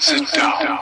[0.00, 0.78] Sit down.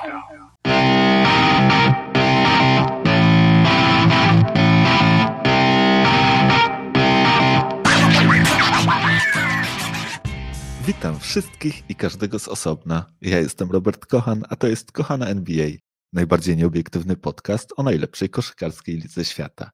[10.86, 13.06] Witam wszystkich i każdego z osobna.
[13.20, 15.70] Ja jestem Robert Kochan, a to jest Kochana NBA,
[16.12, 19.70] najbardziej nieobiektywny podcast o najlepszej koszykarskiej lidze świata.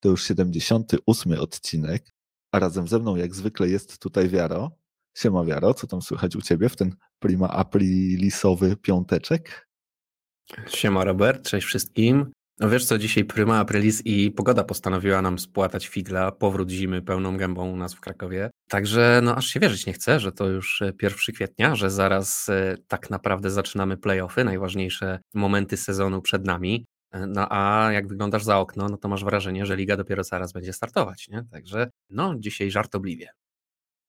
[0.00, 2.14] To już 78 odcinek,
[2.52, 4.83] a razem ze mną jak zwykle jest tutaj Wiaro.
[5.14, 9.68] Siema Wiaro, co tam słychać u Ciebie w ten prima aprilisowy piąteczek?
[10.68, 12.32] Siema Robert, cześć wszystkim.
[12.60, 17.36] No wiesz co, dzisiaj prima aprilis i pogoda postanowiła nam spłatać figla, powrót zimy pełną
[17.36, 18.50] gębą u nas w Krakowie.
[18.68, 22.48] Także no aż się wierzyć nie chcę, że to już 1 e, kwietnia, że zaraz
[22.48, 26.86] e, tak naprawdę zaczynamy playoffy, najważniejsze momenty sezonu przed nami.
[27.12, 30.52] E, no a jak wyglądasz za okno, no to masz wrażenie, że liga dopiero zaraz
[30.52, 31.44] będzie startować, nie?
[31.50, 33.28] Także no dzisiaj żartobliwie.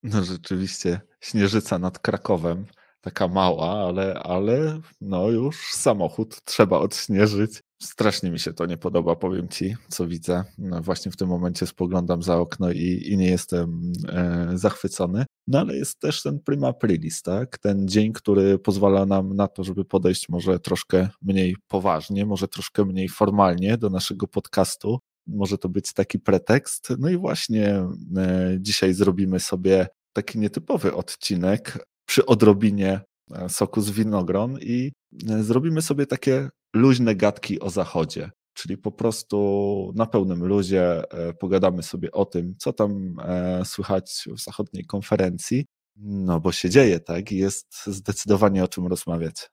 [0.05, 2.65] No rzeczywiście, śnieżyca nad Krakowem,
[3.01, 7.63] taka mała, ale, ale no już samochód trzeba odśnieżyć.
[7.81, 10.43] Strasznie mi się to nie podoba, powiem ci, co widzę.
[10.57, 15.25] No właśnie w tym momencie spoglądam za okno i, i nie jestem e, zachwycony.
[15.47, 17.57] No ale jest też ten prima aprilis, tak?
[17.57, 22.85] Ten dzień, który pozwala nam na to, żeby podejść może troszkę mniej poważnie, może troszkę
[22.85, 24.99] mniej formalnie do naszego podcastu.
[25.27, 26.93] Może to być taki pretekst.
[26.99, 33.91] No i właśnie e, dzisiaj zrobimy sobie taki nietypowy odcinek przy odrobinie e, soku z
[33.91, 34.91] winogron i
[35.29, 38.31] e, zrobimy sobie takie luźne gadki o zachodzie.
[38.53, 43.15] Czyli po prostu na pełnym luzie e, pogadamy sobie o tym, co tam
[43.63, 45.65] słychać w zachodniej konferencji.
[45.97, 47.31] No, bo się dzieje, tak?
[47.31, 49.49] I jest zdecydowanie o czym rozmawiać.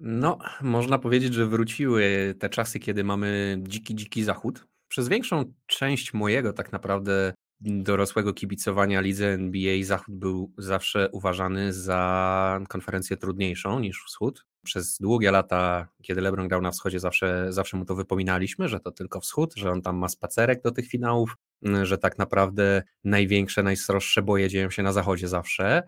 [0.00, 4.66] No, można powiedzieć, że wróciły te czasy, kiedy mamy dziki, dziki zachód.
[4.88, 12.60] Przez większą część mojego tak naprawdę dorosłego kibicowania lidze NBA Zachód był zawsze uważany za
[12.68, 14.46] konferencję trudniejszą niż Wschód.
[14.64, 18.90] Przez długie lata, kiedy LeBron grał na wschodzie, zawsze, zawsze mu to wypominaliśmy, że to
[18.90, 21.36] tylko wschód, że on tam ma spacerek do tych finałów,
[21.82, 25.82] że tak naprawdę największe, najsroższe boje dzieją się na zachodzie zawsze.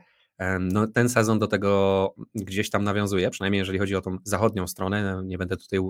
[0.61, 5.13] No, ten sezon do tego gdzieś tam nawiązuje, przynajmniej jeżeli chodzi o tą zachodnią stronę.
[5.13, 5.81] No, nie będę tutaj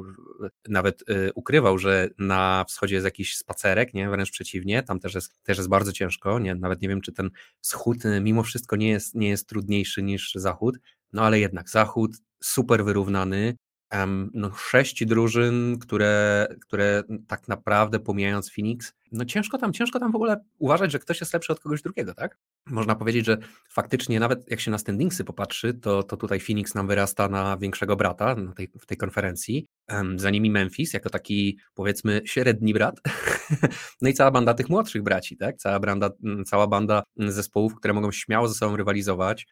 [0.69, 4.11] nawet y, ukrywał, że na wschodzie jest jakiś spacerek, nie?
[4.11, 6.39] wręcz przeciwnie, tam też jest, też jest bardzo ciężko.
[6.39, 6.55] Nie?
[6.55, 10.35] Nawet nie wiem, czy ten wschód y, mimo wszystko nie jest, nie jest trudniejszy niż
[10.35, 10.79] zachód,
[11.13, 13.57] no ale jednak zachód super wyrównany.
[14.35, 20.17] No, sześć drużyn, które, które tak naprawdę pomijając Phoenix, no ciężko tam, ciężko tam w
[20.17, 22.39] ogóle uważać, że ktoś jest lepszy od kogoś drugiego, tak?
[22.67, 23.39] Można powiedzieć, że
[23.71, 27.97] faktycznie nawet jak się na standingsy popatrzy, to, to tutaj Phoenix nam wyrasta na większego
[27.97, 29.67] brata na tej, w tej konferencji.
[30.17, 33.01] Za nimi Memphis, jako taki powiedzmy średni brat.
[34.03, 35.57] no i cała banda tych młodszych braci, tak?
[35.57, 36.11] Cała banda,
[36.47, 39.47] cała banda zespołów, które mogą śmiało ze sobą rywalizować.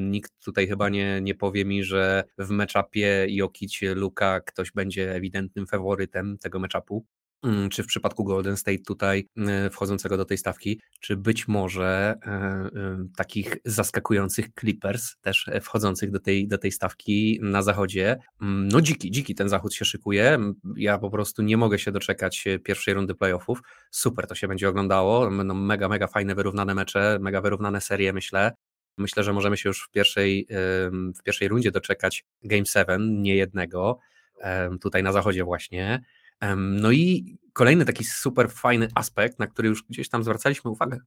[0.00, 5.66] Nikt tutaj chyba nie, nie powie mi, że w meczapie Jokic Luka ktoś będzie ewidentnym
[5.66, 7.06] faworytem tego meczapu.
[7.44, 12.14] Mm, czy w przypadku Golden State tutaj e, wchodzącego do tej stawki, czy być może
[12.22, 12.70] e, e,
[13.16, 18.16] takich zaskakujących Clippers też wchodzących do tej, do tej stawki na zachodzie.
[18.42, 20.38] Mm, no dziki, dziki ten zachód się szykuje.
[20.76, 23.60] Ja po prostu nie mogę się doczekać pierwszej rundy playoffów.
[23.90, 25.30] Super to się będzie oglądało.
[25.30, 28.52] Będą mega, mega fajne, wyrównane mecze, mega wyrównane serie, myślę.
[28.98, 30.46] Myślę, że możemy się już w pierwszej,
[31.18, 33.98] w pierwszej rundzie doczekać Game 7, nie jednego,
[34.80, 36.00] tutaj na zachodzie właśnie.
[36.56, 40.98] No i kolejny taki super fajny aspekt, na który już gdzieś tam zwracaliśmy uwagę,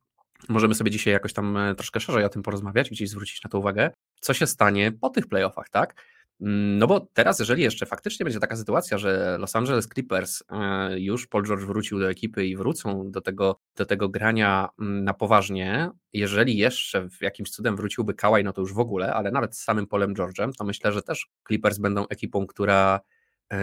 [0.49, 3.59] możemy sobie dzisiaj jakoś tam e, troszkę szerzej o tym porozmawiać, gdzieś zwrócić na to
[3.59, 6.03] uwagę, co się stanie po tych playoffach, tak?
[6.41, 10.99] Mm, no bo teraz, jeżeli jeszcze faktycznie będzie taka sytuacja, że Los Angeles Clippers e,
[10.99, 15.13] już Paul George wrócił do ekipy i wrócą do tego, do tego grania mm, na
[15.13, 19.63] poważnie, jeżeli jeszcze jakimś cudem wróciłby Kawhi, no to już w ogóle, ale nawet z
[19.63, 22.99] samym Polem George'em, to myślę, że też Clippers będą ekipą, która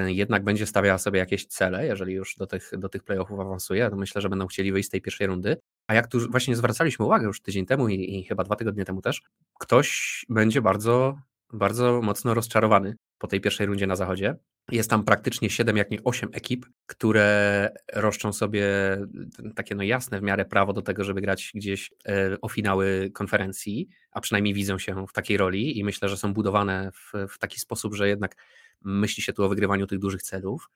[0.07, 3.97] jednak będzie stawiała sobie jakieś cele, jeżeli już do tych, do tych playoffów awansuje, to
[3.97, 5.57] myślę, że będą chcieli wyjść z tej pierwszej rundy.
[5.87, 9.03] A jak tu właśnie zwracaliśmy uwagę już tydzień temu i, i chyba dwa tygodnie temu
[9.03, 9.23] też,
[9.61, 11.19] ktoś będzie bardzo,
[11.53, 14.37] bardzo mocno rozczarowany po tej pierwszej rundzie na zachodzie.
[14.71, 18.67] Jest tam praktycznie 7, jak nie 8 ekip, które roszczą sobie
[19.55, 23.89] takie no jasne w miarę prawo do tego, żeby grać gdzieś e, o finały konferencji,
[24.11, 27.61] a przynajmniej widzą się w takiej roli i myślę, że są budowane w, w taki
[27.61, 28.37] sposób, że jednak
[28.85, 30.71] myśli się tu o wygrywaniu tych dużych celów.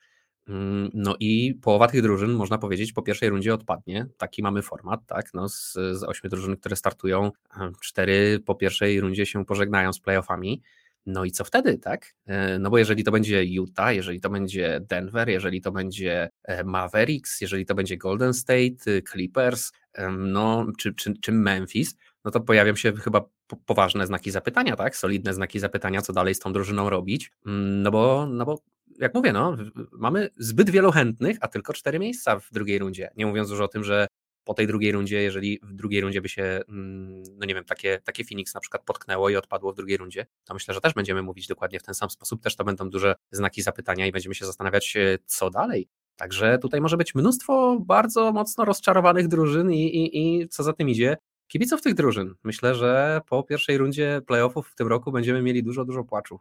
[0.48, 4.06] Mm, no i połowa tych drużyn, można powiedzieć, po pierwszej rundzie odpadnie.
[4.18, 5.34] Taki mamy format, tak?
[5.34, 7.32] No z, z ośmiu drużyn, które startują,
[7.80, 10.62] cztery po pierwszej rundzie się pożegnają z playoffami.
[11.06, 12.14] No i co wtedy, tak?
[12.26, 16.64] E, no bo jeżeli to będzie Utah, jeżeli to będzie Denver, jeżeli to będzie e,
[16.64, 19.72] Mavericks, jeżeli to będzie Golden State, Clippers,
[20.18, 23.24] no czy, czy, czy Memphis, no to pojawią się chyba
[23.56, 24.96] poważne znaki zapytania, tak?
[24.96, 27.30] Solidne znaki zapytania, co dalej z tą drużyną robić.
[27.46, 28.62] Mm, no bo, no bo
[28.98, 29.56] jak mówię, no,
[29.92, 33.10] mamy zbyt wielu chętnych, a tylko cztery miejsca w drugiej rundzie.
[33.16, 34.06] Nie mówiąc już o tym, że
[34.44, 38.00] po tej drugiej rundzie, jeżeli w drugiej rundzie by się, mm, no nie wiem, takie,
[38.04, 41.22] takie Phoenix na przykład potknęło i odpadło w drugiej rundzie, to myślę, że też będziemy
[41.22, 42.42] mówić dokładnie w ten sam sposób.
[42.42, 45.88] Też to będą duże znaki zapytania i będziemy się zastanawiać, e, co dalej.
[46.16, 50.88] Także tutaj może być mnóstwo bardzo mocno rozczarowanych drużyn i, i, i co za tym
[50.88, 51.16] idzie,
[51.48, 52.34] kibiców tych drużyn.
[52.44, 56.40] Myślę, że po pierwszej rundzie playoffów w tym roku będziemy mieli dużo, dużo płaczu.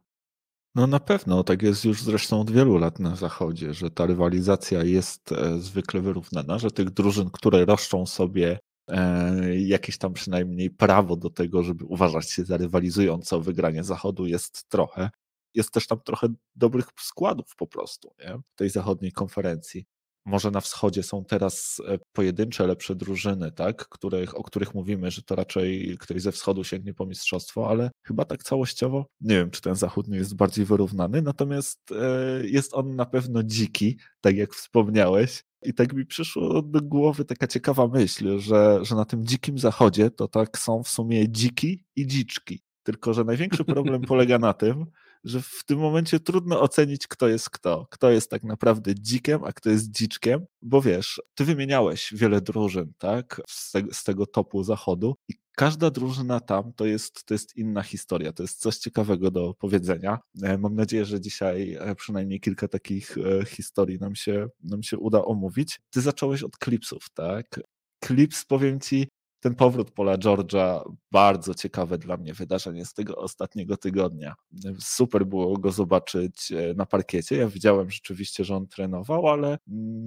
[0.76, 4.84] No na pewno, tak jest już zresztą od wielu lat na zachodzie, że ta rywalizacja
[4.84, 11.16] jest e, zwykle wyrównana, że tych drużyn, które roszczą sobie e, jakieś tam przynajmniej prawo
[11.16, 15.10] do tego, żeby uważać się za rywalizujące o wygranie zachodu jest trochę.
[15.54, 18.40] Jest też tam trochę dobrych składów po prostu nie?
[18.54, 19.86] w tej zachodniej konferencji
[20.28, 25.22] może na wschodzie są teraz e, pojedyncze lepsze drużyny, tak, których, o których mówimy, że
[25.22, 29.62] to raczej ktoś ze wschodu sięgnie po mistrzostwo, ale chyba tak całościowo nie wiem, czy
[29.62, 34.54] ten zachód nie jest bardziej wyrównany, natomiast e, jest on na pewno dziki, tak jak
[34.54, 35.44] wspomniałeś.
[35.64, 40.12] I tak mi przyszło do głowy taka ciekawa myśl, że, że na tym dzikim zachodzie
[40.12, 42.62] to tak są w sumie dziki i dziczki.
[42.84, 44.86] Tylko, że największy problem polega na tym,
[45.24, 47.88] że w tym momencie trudno ocenić, kto jest kto.
[47.92, 52.94] Kto jest tak naprawdę dzikiem, a kto jest dziczkiem, bo wiesz, ty wymieniałeś wiele drużyn,
[52.98, 57.84] tak, z, z tego topu zachodu i każda drużyna tam to jest, to jest inna
[57.84, 60.20] historia, to jest coś ciekawego do powiedzenia.
[60.44, 64.98] E, mam nadzieję, że dzisiaj e, przynajmniej kilka takich e, historii nam się, nam się
[64.98, 65.80] uda omówić.
[65.90, 67.60] Ty zacząłeś od klipsów, tak?
[68.06, 69.08] Clips, powiem ci,
[69.40, 74.36] ten powrót Pola George'a, bardzo ciekawe dla mnie wydarzenie z tego ostatniego tygodnia.
[74.80, 77.38] Super było go zobaczyć e, na parkiecie.
[77.38, 79.58] Ja widziałem rzeczywiście, że on trenował, ale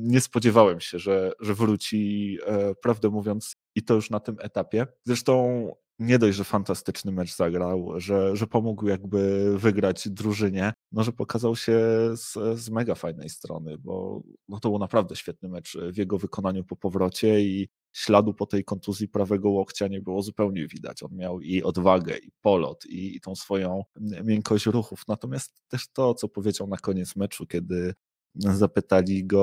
[0.00, 4.86] nie spodziewałem się, że, że wróci, e, prawdę mówiąc, i to już na tym etapie.
[5.04, 5.66] Zresztą
[6.00, 11.56] nie dość, że fantastyczny mecz zagrał, że, że pomógł jakby wygrać drużynie, no że pokazał
[11.56, 11.78] się
[12.16, 16.64] z, z mega fajnej strony, bo no to był naprawdę świetny mecz w jego wykonaniu
[16.64, 21.02] po powrocie i śladu po tej kontuzji prawego łokcia nie było zupełnie widać.
[21.02, 23.82] On miał i odwagę, i polot, i, i tą swoją
[24.24, 25.02] miękkość ruchów.
[25.08, 27.94] Natomiast też to, co powiedział na koniec meczu, kiedy
[28.34, 29.42] zapytali go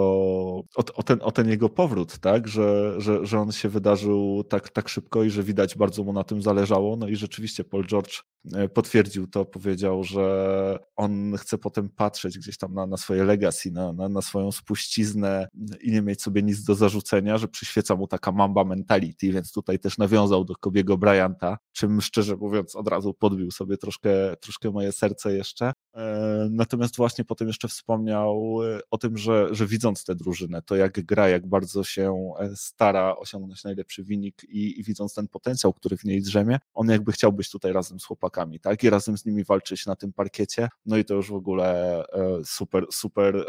[0.75, 2.48] o, o, ten, o ten jego powrót, tak?
[2.48, 6.24] Że, że, że on się wydarzył tak, tak szybko i że widać bardzo mu na
[6.24, 6.98] tym zależało.
[6.98, 8.22] No i rzeczywiście Paul George
[8.54, 13.72] e, potwierdził to, powiedział, że on chce potem patrzeć gdzieś tam na, na swoje legacy,
[13.72, 15.48] na, na, na swoją spuściznę
[15.81, 19.80] i nie mieć sobie nic do zarzucenia, że przyświeca mu taka mamba mentality, więc tutaj
[19.80, 24.92] też nawiązał do Kobiego Bryanta, czym szczerze mówiąc od razu podbił sobie troszkę, troszkę moje
[24.92, 25.74] serce jeszcze.
[25.95, 30.76] E, natomiast właśnie potem jeszcze wspomniał e, o tym, że, że widząc tę drużynę, to
[30.76, 35.74] jak gra, jak bardzo się e, stara osiągnąć najlepszy wynik i, i widząc ten potencjał,
[35.74, 38.84] który w niej drzemie, on jakby chciał być tutaj razem z chłopakami, tak?
[38.84, 40.70] I razem z nimi walczyć na tym parkiecie.
[40.86, 42.04] No i to już w ogóle
[42.46, 43.46] super, super,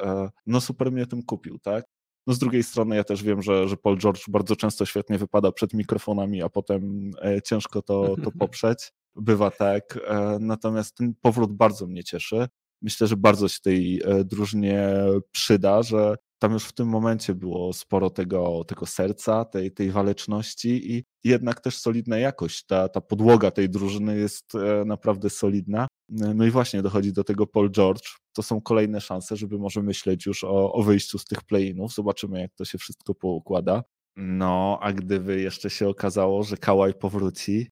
[0.47, 1.85] no super mnie tym kupił, tak?
[2.27, 5.53] No z drugiej strony ja też wiem, że, że Paul George bardzo często świetnie wypada
[5.53, 7.11] przed mikrofonami, a potem
[7.45, 9.99] ciężko to, to poprzeć bywa tak.
[10.07, 12.49] E, natomiast ten powrót bardzo mnie cieszy.
[12.83, 14.89] Myślę, że bardzo się tej e, drużynie
[15.33, 20.93] przyda, że tam już w tym momencie było sporo tego, tego serca, tej, tej waleczności
[20.97, 22.67] i jednak też solidna jakość.
[22.67, 25.87] Ta, ta podłoga tej drużyny jest e, naprawdę solidna.
[26.09, 28.09] No i właśnie dochodzi do tego Paul George.
[28.33, 31.95] To są kolejne szanse, żeby może myśleć już o, o wyjściu z tych play-inów.
[31.95, 33.83] Zobaczymy, jak to się wszystko poukłada.
[34.17, 37.69] No, a gdyby jeszcze się okazało, że Kałaj powróci,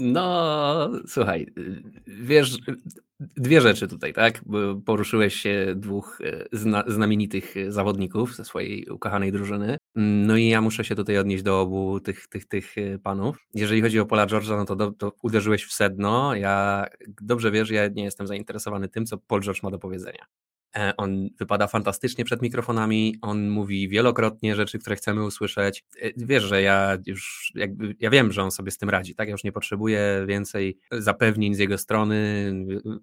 [0.00, 1.46] no, słuchaj,
[2.06, 2.58] wiesz,
[3.20, 4.40] dwie rzeczy tutaj, tak?
[4.84, 9.76] Poruszyłeś się dwóch e, zna, znamienitych zawodników ze swojej ukochanej drużyny.
[9.94, 13.36] No i ja muszę się tutaj odnieść do obu tych, tych, tych e, panów.
[13.54, 16.34] Jeżeli chodzi o Pola George'a, no to, do, to uderzyłeś w sedno.
[16.34, 16.86] Ja
[17.22, 20.26] dobrze wiesz, ja nie jestem zainteresowany tym, co Paul George ma do powiedzenia.
[20.76, 25.84] E, on wypada fantastycznie przed mikrofonami, on mówi wielokrotnie rzeczy, które chcemy usłyszeć.
[26.02, 29.28] E, wiesz, że ja już jakby, ja wiem, że on sobie z tym radzi, tak?
[29.28, 32.52] Ja już nie potrzebuję więcej zapewnień z jego strony,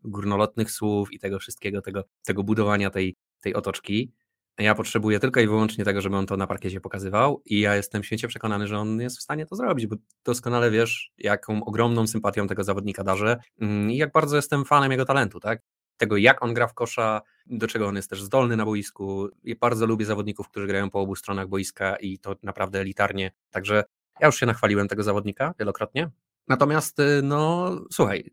[0.04, 4.12] górnolotnych słów i tego wszystkiego, tego, tego budowania tej, tej otoczki.
[4.60, 8.04] Ja potrzebuję tylko i wyłącznie tego, żeby on to na parkiecie pokazywał i ja jestem
[8.04, 9.96] święcie przekonany, że on jest w stanie to zrobić, bo
[10.26, 15.06] doskonale wiesz, jaką ogromną sympatią tego zawodnika darzę mm, i jak bardzo jestem fanem jego
[15.06, 15.62] talentu, tak?
[15.98, 19.30] tego, jak on gra w kosza, do czego on jest też zdolny na boisku.
[19.44, 23.32] I bardzo lubię zawodników, którzy grają po obu stronach boiska i to naprawdę elitarnie.
[23.52, 23.84] Także
[24.20, 26.10] ja już się nachwaliłem tego zawodnika wielokrotnie.
[26.48, 28.32] Natomiast, y, no słuchaj,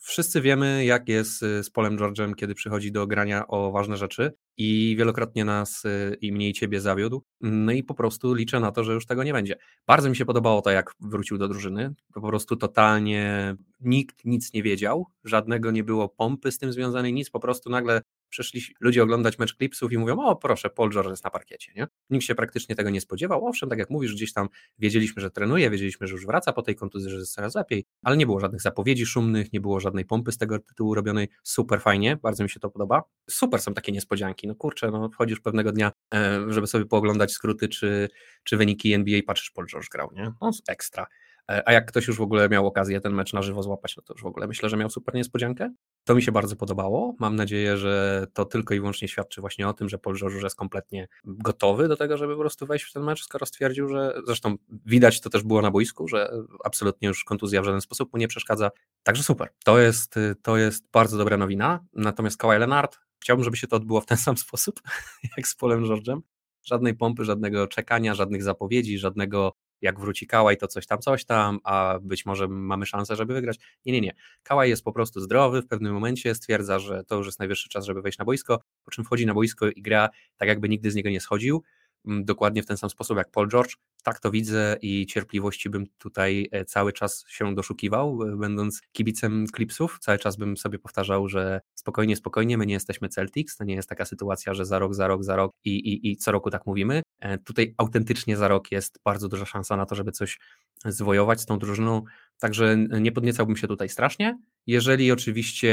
[0.00, 4.32] wszyscy wiemy, jak jest y, z Polem George'em, kiedy przychodzi do grania o ważne rzeczy.
[4.58, 7.24] I wielokrotnie nas y, i mnie i ciebie zawiódł.
[7.40, 9.56] No i po prostu liczę na to, że już tego nie będzie.
[9.86, 11.94] Bardzo mi się podobało to, jak wrócił do drużyny.
[12.14, 17.30] Po prostu totalnie nikt nic nie wiedział, żadnego nie było pompy z tym związanej, nic,
[17.30, 21.24] po prostu nagle przyszli ludzie oglądać mecz Clipsów i mówią, o proszę, Paul George jest
[21.24, 21.86] na parkiecie, nie?
[22.10, 24.48] Nikt się praktycznie tego nie spodziewał, owszem, tak jak mówisz, gdzieś tam
[24.78, 28.16] wiedzieliśmy, że trenuje, wiedzieliśmy, że już wraca po tej kontuzji, że jest coraz lepiej, ale
[28.16, 32.16] nie było żadnych zapowiedzi szumnych, nie było żadnej pompy z tego tytułu robionej, super fajnie,
[32.16, 35.92] bardzo mi się to podoba, super są takie niespodzianki, no kurczę, no wchodzisz pewnego dnia,
[36.14, 38.08] e, żeby sobie pooglądać skróty czy,
[38.44, 40.32] czy wyniki NBA, patrzysz, Paul George grał, nie?
[40.40, 41.06] No ekstra.
[41.50, 44.02] E, a jak ktoś już w ogóle miał okazję ten mecz na żywo złapać, no
[44.02, 45.72] to już w ogóle myślę, że miał super niespodziankę.
[46.08, 47.14] To mi się bardzo podobało.
[47.18, 50.56] Mam nadzieję, że to tylko i wyłącznie świadczy właśnie o tym, że Paul George jest
[50.56, 54.56] kompletnie gotowy do tego, żeby po prostu wejść w ten mecz, skoro stwierdził, że zresztą
[54.68, 56.30] widać to też było na boisku, że
[56.64, 58.70] absolutnie już kontuzja w żaden sposób mu nie przeszkadza.
[59.02, 59.48] Także super.
[59.64, 61.84] To jest, to jest bardzo dobra nowina.
[61.92, 64.80] Natomiast Kawhi Leonard, chciałbym, żeby się to odbyło w ten sam sposób,
[65.36, 66.20] jak z Polem George'em.
[66.64, 71.58] Żadnej pompy, żadnego czekania, żadnych zapowiedzi, żadnego jak wróci Kałaj, to coś tam, coś tam,
[71.64, 73.58] a być może mamy szansę, żeby wygrać.
[73.86, 74.14] Nie, nie, nie.
[74.42, 77.84] Kałaj jest po prostu zdrowy, w pewnym momencie stwierdza, że to już jest najwyższy czas,
[77.84, 80.94] żeby wejść na boisko, po czym wchodzi na boisko i gra tak, jakby nigdy z
[80.94, 81.62] niego nie schodził.
[82.06, 83.76] Mm, dokładnie w ten sam sposób jak Paul George.
[84.02, 89.46] Tak to widzę i cierpliwości bym tutaj e, cały czas się doszukiwał, e, będąc kibicem
[89.56, 89.98] Clipsów.
[90.00, 93.88] Cały czas bym sobie powtarzał, że spokojnie, spokojnie, my nie jesteśmy Celtics, to nie jest
[93.88, 96.66] taka sytuacja, że za rok, za rok, za rok i, i, i co roku tak
[96.66, 97.02] mówimy.
[97.20, 100.38] E, tutaj autentycznie za rok jest bardzo duża szansa na to, żeby coś
[100.84, 102.02] zwojować z tą drużyną.
[102.38, 105.70] Także nie podniecałbym się tutaj strasznie, jeżeli oczywiście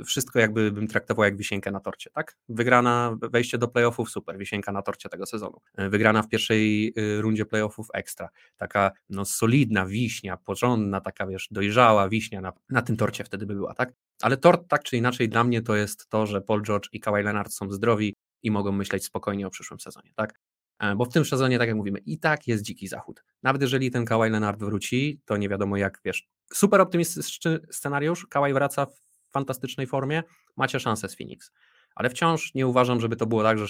[0.00, 2.36] y, wszystko jakby bym traktował jak wisienkę na torcie, tak?
[2.48, 5.60] Wygrana, wejście do playoffów, super, wisienka na torcie tego sezonu.
[5.80, 8.28] Y, wygrana w pierwszej rundzie playoffów, ekstra.
[8.56, 13.54] Taka no solidna wiśnia, porządna, taka wiesz, dojrzała wiśnia na, na tym torcie wtedy by
[13.54, 13.92] była, tak?
[14.22, 17.22] Ale tort tak czy inaczej dla mnie to jest to, że Paul George i Kawhi
[17.22, 20.40] Leonard są zdrowi i mogą myśleć spokojnie o przyszłym sezonie, tak?
[20.80, 23.24] E, bo w tym sezonie, tak jak mówimy, i tak jest dziki zachód.
[23.42, 28.52] Nawet jeżeli ten Kawhi Leonard wróci, to nie wiadomo jak, wiesz, super optymistyczny scenariusz, Kawhi
[28.52, 29.00] wraca w
[29.32, 30.22] fantastycznej formie,
[30.56, 31.50] macie szansę z Phoenix
[31.94, 33.66] ale wciąż nie uważam, żeby to było tak, że,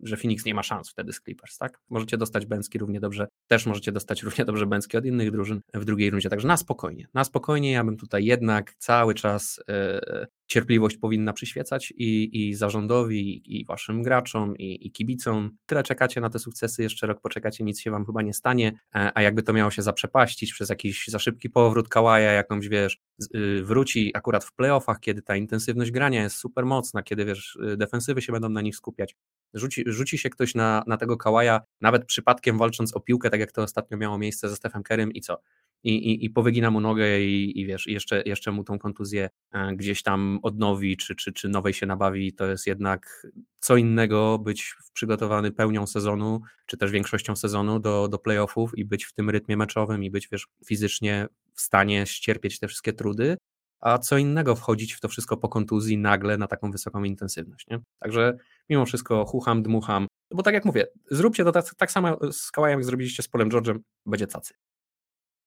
[0.00, 1.80] że, Phoenix nie ma szans wtedy z Clippers, tak?
[1.90, 5.84] Możecie dostać Bęcki równie dobrze, też możecie dostać równie dobrze Bęcki od innych drużyn w
[5.84, 10.96] drugiej rundzie, także na spokojnie, na spokojnie, ja bym tutaj jednak cały czas e, cierpliwość
[10.96, 15.50] powinna przyświecać i, i zarządowi, i waszym graczom, i, i kibicom.
[15.66, 19.12] Tyle czekacie na te sukcesy, jeszcze rok poczekacie, nic się wam chyba nie stanie, e,
[19.14, 22.98] a jakby to miało się zaprzepaścić przez jakiś za szybki powrót Kałaja, jakąś wiesz,
[23.34, 27.76] y, wróci akurat w playoffach, kiedy ta intensywność grania jest super mocna, kiedy wiesz, y,
[27.76, 29.16] defensywy się będą na nich skupiać.
[29.54, 33.52] Rzuci, rzuci się ktoś na, na tego Kałaja, nawet przypadkiem walcząc o piłkę, tak jak
[33.52, 35.40] to ostatnio miało miejsce ze Stefem Kerem i co?
[35.84, 39.76] I, i, i powygina mu nogę i, i wiesz, jeszcze, jeszcze mu tą kontuzję e,
[39.76, 43.26] gdzieś tam odnowi, czy, czy, czy nowej się nabawi, to jest jednak
[43.60, 49.04] co innego być przygotowany pełnią sezonu, czy też większością sezonu do, do playoffów i być
[49.04, 53.36] w tym rytmie meczowym i być wiesz, fizycznie w stanie ścierpieć te wszystkie trudy,
[53.80, 57.66] a co innego wchodzić w to wszystko po kontuzji nagle na taką wysoką intensywność.
[57.70, 57.80] Nie?
[57.98, 58.36] Także
[58.68, 62.78] mimo wszystko chucham, dmucham, bo tak jak mówię, zróbcie to tak, tak samo z Kałajem,
[62.78, 64.54] jak zrobiliście z Polem George'em, będzie cacy.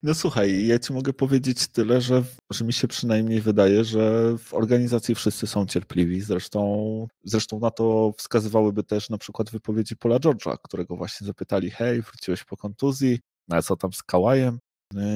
[0.03, 4.53] No słuchaj, ja ci mogę powiedzieć tyle, że, że mi się przynajmniej wydaje, że w
[4.53, 6.21] organizacji wszyscy są cierpliwi.
[6.21, 12.01] Zresztą, zresztą na to wskazywałyby też na przykład wypowiedzi Pola George'a, którego właśnie zapytali, hej,
[12.01, 13.19] wróciłeś po kontuzji,
[13.51, 14.59] a co tam z Kałajem?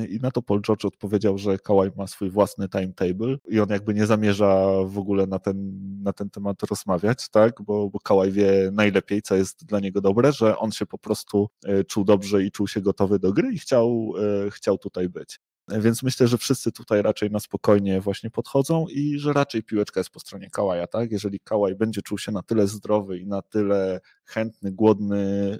[0.10, 3.94] I na to Paul George odpowiedział, że Kawhi ma swój własny timetable i on jakby
[3.94, 5.72] nie zamierza w ogóle na ten,
[6.04, 7.62] na ten temat rozmawiać, tak?
[7.62, 11.50] Bo, bo Kawhi wie najlepiej, co jest dla niego dobre, że on się po prostu
[11.66, 14.14] e, czuł dobrze i czuł się gotowy do gry i chciał,
[14.48, 15.40] e, chciał tutaj być.
[15.80, 20.10] Więc myślę, że wszyscy tutaj raczej na spokojnie właśnie podchodzą i że raczej piłeczka jest
[20.10, 21.12] po stronie Kałaja, tak?
[21.12, 25.18] Jeżeli Kałaj będzie czuł się na tyle zdrowy i na tyle chętny, głodny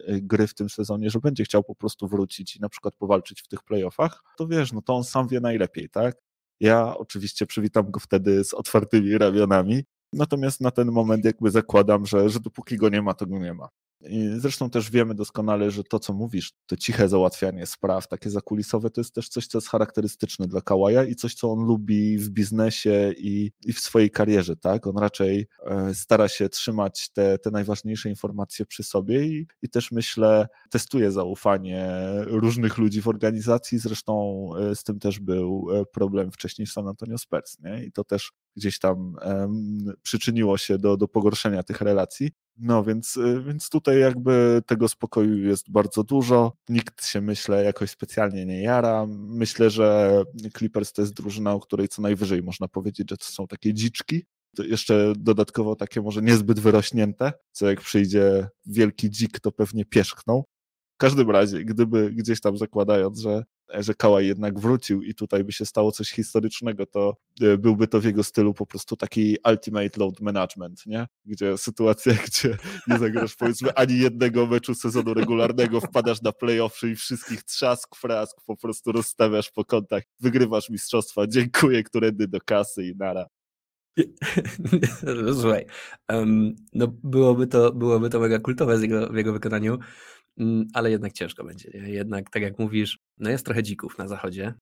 [0.10, 3.42] y, gry w tym sezonie, że będzie chciał po prostu wrócić i na przykład powalczyć
[3.42, 6.16] w tych playoffach, to wiesz, no to on sam wie najlepiej, tak?
[6.60, 12.30] Ja oczywiście przywitam go wtedy z otwartymi ramionami, natomiast na ten moment jakby zakładam, że,
[12.30, 13.70] że dopóki go nie ma, to go nie ma.
[14.10, 18.90] I zresztą też wiemy doskonale, że to, co mówisz, to ciche załatwianie spraw, takie zakulisowe,
[18.90, 22.30] to jest też coś, co jest charakterystyczne dla Kałaja i coś, co on lubi w
[22.30, 24.88] biznesie i, i w swojej karierze, tak?
[24.88, 29.92] On raczej e, stara się trzymać te, te najważniejsze informacje przy sobie i, i też
[29.92, 31.90] myślę, testuje zaufanie
[32.26, 36.88] różnych ludzi w organizacji, zresztą e, z tym też był e, problem wcześniej w San
[36.88, 37.84] Antonio Spurs, nie?
[37.84, 39.16] I to też gdzieś tam
[40.02, 42.32] przyczyniło się do, do pogorszenia tych relacji.
[42.58, 46.54] No więc, y, więc tutaj jakby tego spokoju jest bardzo dużo.
[46.70, 49.06] Nikt się myślę jakoś specjalnie nie jara.
[49.18, 50.24] Myślę, że
[50.58, 54.26] Clippers to jest drużyna, o której co najwyżej można powiedzieć, że to są takie dziczki,
[54.56, 60.44] to jeszcze dodatkowo takie może niezbyt wyrośnięte, co jak przyjdzie wielki dzik, to pewnie pierzchną.
[60.94, 63.44] W każdym razie, gdyby gdzieś tam zakładając, że
[63.80, 68.00] że Kałaj jednak wrócił i tutaj by się stało coś historycznego, to e, byłby to
[68.00, 71.08] w jego stylu po prostu taki ultimate load management, nie?
[71.26, 76.96] Gdzie sytuacja, gdzie nie zagrasz powiedzmy ani jednego meczu sezonu regularnego, wpadasz na playoffy i
[76.96, 82.96] wszystkich trzask, frask po prostu rozstawiasz po kątach, wygrywasz mistrzostwa, dziękuję, którędy do kasy i
[82.96, 83.26] nara.
[85.42, 85.66] Słuchaj,
[86.10, 89.80] um, no byłoby to, byłoby to mega kultowe z jego, w jego wykonaniu,
[90.74, 91.70] ale jednak ciężko będzie.
[91.70, 94.54] Jednak, tak jak mówisz, no jest trochę dzików na zachodzie.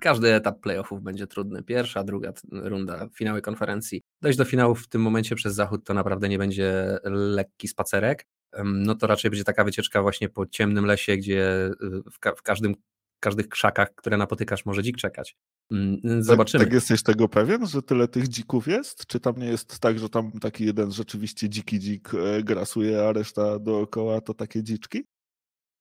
[0.00, 1.62] Każdy etap playoffów będzie trudny.
[1.62, 4.02] Pierwsza, druga runda, finały konferencji.
[4.22, 8.26] Dojść do finałów w tym momencie przez zachód to naprawdę nie będzie lekki spacerek.
[8.64, 12.42] No to raczej będzie taka wycieczka właśnie po ciemnym lesie, gdzie y, w, ka w
[12.42, 12.74] każdym
[13.20, 15.36] każdych krzakach, które napotykasz, może dzik czekać.
[15.72, 16.64] Mm, tak, zobaczymy.
[16.64, 19.06] Tak, tak, jesteś tego pewien, że tyle tych dzików jest?
[19.06, 23.12] Czy tam nie jest tak, że tam taki jeden rzeczywiście dziki dzik e, grasuje, a
[23.12, 25.04] reszta dookoła to takie dziczki?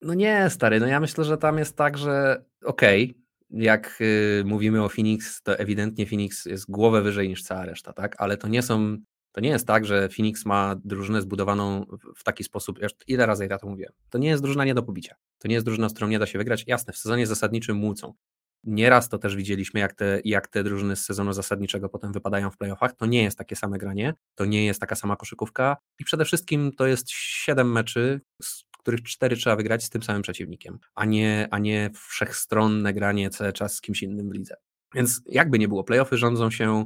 [0.02, 4.44] No nie, stary, no ja myślę, że tam jest tak, że okej, okay, jak y,
[4.46, 8.16] mówimy o Phoenix, to ewidentnie Phoenix jest głowę wyżej niż cała reszta, tak?
[8.18, 8.98] Ale to nie są,
[9.32, 11.86] to nie jest tak, że Phoenix ma drużynę zbudowaną
[12.16, 15.16] w, taki sposób, ile razy ja to mówię, to nie jest drużyna nie do pobicia,
[15.40, 18.14] to nie jest drużyna, z którą nie da się wygrać, jasne, w sezonie zasadniczym młócą.
[18.66, 22.58] Nieraz to też widzieliśmy, jak te, jak te drużyny z sezonu zasadniczego potem wypadają w
[22.58, 22.94] playoffach.
[22.94, 26.72] To nie jest takie same granie, to nie jest taka sama koszykówka i przede wszystkim
[26.78, 28.22] to jest siedem meczy,
[28.86, 33.54] których cztery trzeba wygrać z tym samym przeciwnikiem, a nie, a nie wszechstronne granie cały
[33.54, 34.56] czas z kimś innym w lidze.
[34.96, 36.86] Więc jakby nie było, playoffy rządzą się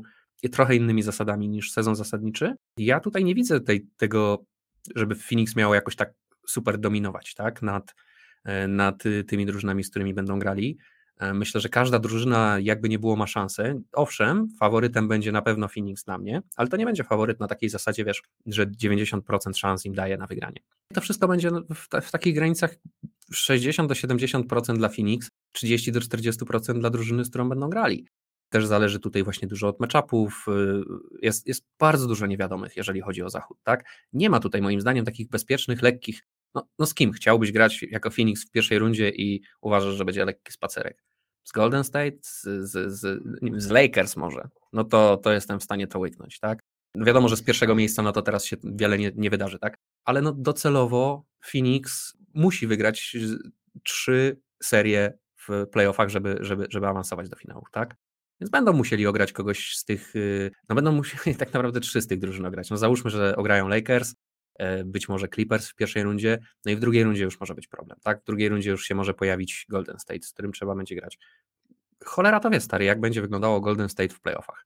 [0.51, 2.55] trochę innymi zasadami niż sezon zasadniczy.
[2.77, 4.43] Ja tutaj nie widzę tej, tego,
[4.95, 6.13] żeby Phoenix miało jakoś tak
[6.47, 7.95] super dominować tak, nad,
[8.45, 10.77] e, nad tymi drużynami, z którymi będą grali.
[11.19, 13.81] E, myślę, że każda drużyna, jakby nie było, ma szansę.
[13.91, 17.69] Owszem, faworytem będzie na pewno Phoenix dla mnie, ale to nie będzie faworyt na takiej
[17.69, 19.21] zasadzie, wiesz, że 90%
[19.55, 20.59] szans im daje na wygranie.
[20.93, 22.75] To wszystko będzie w, w takich granicach
[23.31, 28.07] 60 do 70% dla Phoenix, 30 do 40% dla drużyny, z którą będą grali.
[28.49, 30.45] Też zależy tutaj właśnie dużo od matchupów.
[30.47, 30.83] Y,
[31.21, 33.57] jest, jest bardzo dużo niewiadomych, jeżeli chodzi o Zachód.
[33.63, 33.83] Tak?
[34.13, 36.21] Nie ma tutaj moim zdaniem takich bezpiecznych, lekkich.
[36.55, 40.25] No, no z kim chciałbyś grać jako Phoenix w pierwszej rundzie i uważasz, że będzie
[40.25, 41.08] lekki spacerek?
[41.43, 43.23] Z Golden State, z, z, z,
[43.63, 46.59] z, Lakers może, no to, to jestem w stanie to łyknąć, tak?
[46.95, 49.75] Wiadomo, że z pierwszego miejsca no to teraz się wiele nie, nie wydarzy, tak?
[50.05, 53.17] Ale no docelowo Phoenix musi wygrać
[53.83, 57.95] trzy serie w playoffach, żeby, żeby, żeby awansować do finałów, tak?
[58.41, 62.07] Więc będą musieli ograć kogoś z tych, y, no będą musieli tak naprawdę trzy z
[62.07, 62.69] tych drużyn ograć.
[62.69, 64.15] No załóżmy, że ograją Lakers,
[64.85, 67.99] być może Clippers w pierwszej rundzie, no i w drugiej rundzie już może być problem,
[68.03, 68.21] tak?
[68.21, 71.17] W drugiej rundzie już się może pojawić Golden State, z którym trzeba będzie grać.
[72.05, 74.65] Cholera to wie, stary, jak będzie wyglądało Golden State w playoffach.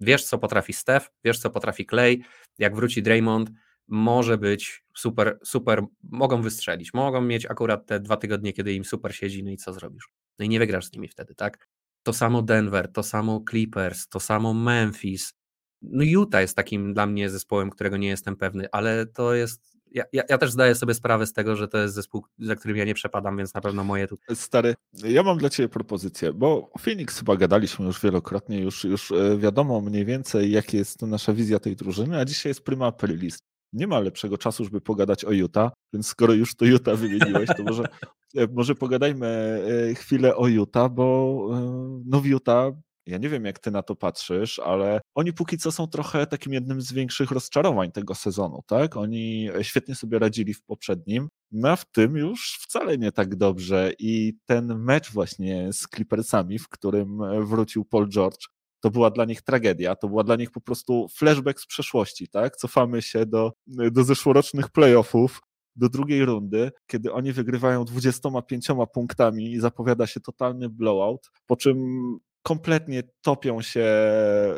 [0.00, 2.18] Wiesz, co potrafi Steph, wiesz, co potrafi Clay,
[2.58, 3.50] jak wróci Draymond,
[3.88, 9.14] może być super, super, mogą wystrzelić, mogą mieć akurat te dwa tygodnie, kiedy im super
[9.14, 10.08] siedzi, no i co zrobisz?
[10.38, 11.68] No i nie wygrasz z nimi wtedy, tak?
[12.02, 15.34] To samo Denver, to samo Clippers, to samo Memphis,
[15.90, 20.04] no Utah jest takim dla mnie zespołem, którego nie jestem pewny, ale to jest ja,
[20.12, 22.84] ja, ja, też zdaję sobie sprawę z tego, że to jest zespół, za którym ja
[22.84, 24.18] nie przepadam, więc na pewno moje tu.
[24.34, 29.38] Stary, ja mam dla Ciebie propozycję, bo Phoenix chyba gadaliśmy już wielokrotnie, już, już e,
[29.38, 33.38] wiadomo mniej więcej, jaka jest nasza wizja tej drużyny, a dzisiaj jest prima aprilis.
[33.72, 37.62] Nie ma lepszego czasu, żeby pogadać o Utah, więc skoro już to Utah wymieniłeś, to
[37.62, 37.84] może,
[38.36, 39.26] e, może pogadajmy
[39.90, 41.48] e, chwilę o Utah, bo
[42.06, 42.72] no w Utah
[43.06, 46.52] ja nie wiem, jak ty na to patrzysz, ale oni póki co są trochę takim
[46.52, 48.96] jednym z większych rozczarowań tego sezonu, tak?
[48.96, 53.92] Oni świetnie sobie radzili w poprzednim, no a w tym już wcale nie tak dobrze
[53.98, 58.46] i ten mecz właśnie z Clippersami, w którym wrócił Paul George,
[58.80, 62.56] to była dla nich tragedia, to była dla nich po prostu flashback z przeszłości, tak?
[62.56, 65.40] Cofamy się do, do zeszłorocznych playoffów,
[65.76, 71.78] do drugiej rundy, kiedy oni wygrywają 25 punktami i zapowiada się totalny blowout, po czym
[72.46, 74.54] kompletnie topią się e,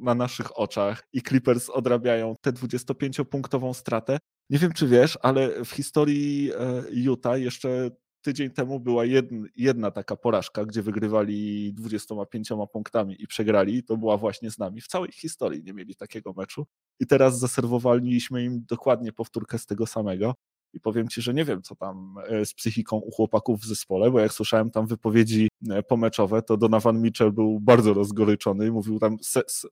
[0.00, 4.18] na naszych oczach i Clippers odrabiają tę 25-punktową stratę.
[4.50, 7.90] Nie wiem, czy wiesz, ale w historii e, Utah jeszcze
[8.22, 13.84] tydzień temu była jedna, jedna taka porażka, gdzie wygrywali 25 punktami i przegrali.
[13.84, 14.80] To była właśnie z nami.
[14.80, 16.66] W całej historii nie mieli takiego meczu.
[17.00, 20.34] I teraz zaserwowaliśmy im dokładnie powtórkę z tego samego.
[20.72, 24.10] I powiem ci, że nie wiem, co tam e, z psychiką u chłopaków w zespole,
[24.10, 29.16] bo jak słyszałem tam wypowiedzi e, pomeczowe, to Donovan Mitchell był bardzo rozgoryczony, mówił tam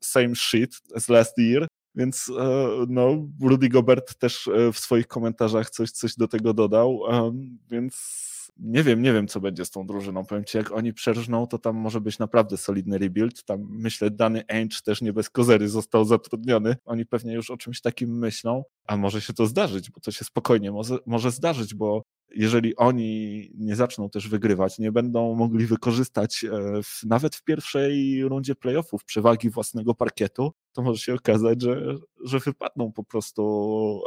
[0.01, 2.33] same shit as last year, Więc
[2.89, 7.01] no, Rudy Gobert też w swoich komentarzach coś, coś do tego dodał,
[7.71, 7.95] więc
[8.57, 10.27] nie wiem, nie wiem, co będzie z tą drużyną.
[10.27, 13.45] Powiem ci, jak oni przerżną, to tam może być naprawdę solidny rebuild.
[13.45, 16.77] Tam myślę, Dany Ainge też nie bez kozery został zatrudniony.
[16.85, 20.25] Oni pewnie już o czymś takim myślą, a może się to zdarzyć, bo to się
[20.25, 22.03] spokojnie może, może zdarzyć, bo
[22.35, 28.23] jeżeli oni nie zaczną też wygrywać, nie będą mogli wykorzystać e, w, nawet w pierwszej
[28.25, 34.03] rundzie playoffów przewagi własnego parkietu, to może się okazać, że, że wypadną po prostu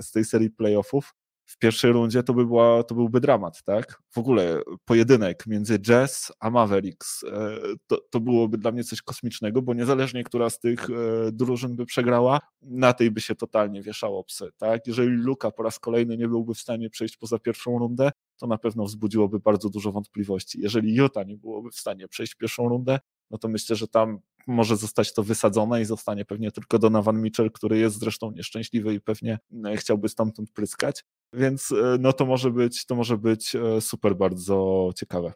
[0.00, 1.14] z tej serii playoffów
[1.46, 4.02] w pierwszej rundzie to, by była, to byłby dramat, tak?
[4.10, 9.62] W ogóle pojedynek między Jazz a Mavericks e, to, to byłoby dla mnie coś kosmicznego,
[9.62, 10.94] bo niezależnie która z tych e,
[11.32, 14.86] drużyn by przegrała, na tej by się totalnie wieszało psy, tak?
[14.86, 18.58] Jeżeli Luka po raz kolejny nie byłby w stanie przejść poza pierwszą rundę, to na
[18.58, 20.60] pewno wzbudziłoby bardzo dużo wątpliwości.
[20.60, 22.98] Jeżeli Utah nie byłoby w stanie przejść pierwszą rundę,
[23.30, 27.50] no to myślę, że tam może zostać to wysadzone i zostanie pewnie tylko Donovan Mitchell,
[27.50, 31.04] który jest zresztą nieszczęśliwy i pewnie e, chciałby stamtąd pryskać.
[31.32, 35.32] Więc e, no to może być, to może być e, super bardzo ciekawe.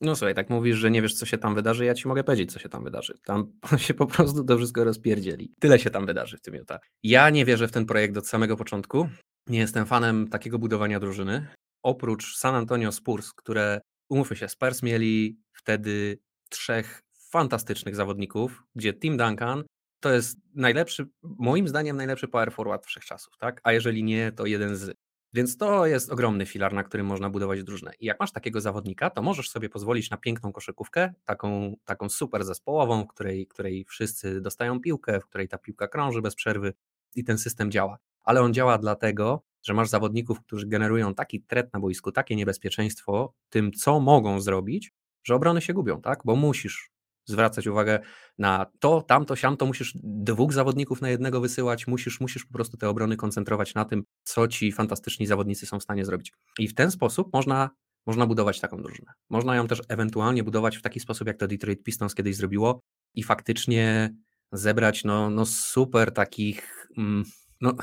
[0.00, 2.52] No słuchaj, tak mówisz, że nie wiesz, co się tam wydarzy, ja ci mogę powiedzieć,
[2.52, 3.14] co się tam wydarzy.
[3.24, 3.52] Tam
[3.86, 5.54] się po prostu to wszystko rozpierdzieli.
[5.60, 6.80] Tyle się tam wydarzy w tym Utah.
[7.02, 9.08] Ja nie wierzę w ten projekt od samego początku.
[9.46, 11.46] Nie jestem fanem takiego budowania drużyny.
[11.82, 16.18] Oprócz San Antonio Spurs, które, umówmy się, Spurs mieli wtedy
[16.50, 19.64] trzech fantastycznych zawodników, gdzie Tim Duncan
[20.00, 23.60] to jest najlepszy, moim zdaniem najlepszy power forward wszechczasów, tak?
[23.64, 24.96] A jeżeli nie, to jeden z.
[25.32, 27.92] Więc to jest ogromny filar, na którym można budować drużynę.
[28.00, 32.44] I jak masz takiego zawodnika, to możesz sobie pozwolić na piękną koszykówkę, taką, taką super
[32.44, 36.72] zespołową, w której, której wszyscy dostają piłkę, w której ta piłka krąży bez przerwy
[37.14, 37.98] i ten system działa.
[38.24, 43.34] Ale on działa dlatego, że masz zawodników, którzy generują taki tret na boisku, takie niebezpieczeństwo
[43.50, 44.92] tym, co mogą zrobić,
[45.24, 46.20] że obrony się gubią, tak?
[46.24, 46.90] Bo musisz
[47.28, 47.98] zwracać uwagę
[48.38, 52.88] na to, tamto, siamto, musisz dwóch zawodników na jednego wysyłać, musisz, musisz po prostu te
[52.88, 56.32] obrony koncentrować na tym, co ci fantastyczni zawodnicy są w stanie zrobić.
[56.58, 57.70] I w ten sposób można,
[58.06, 59.12] można budować taką drużynę.
[59.30, 62.80] Można ją też ewentualnie budować w taki sposób, jak to Detroit Pistons kiedyś zrobiło
[63.14, 64.14] i faktycznie
[64.52, 66.88] zebrać no, no super takich...
[66.98, 67.24] Mm,
[67.60, 67.74] no,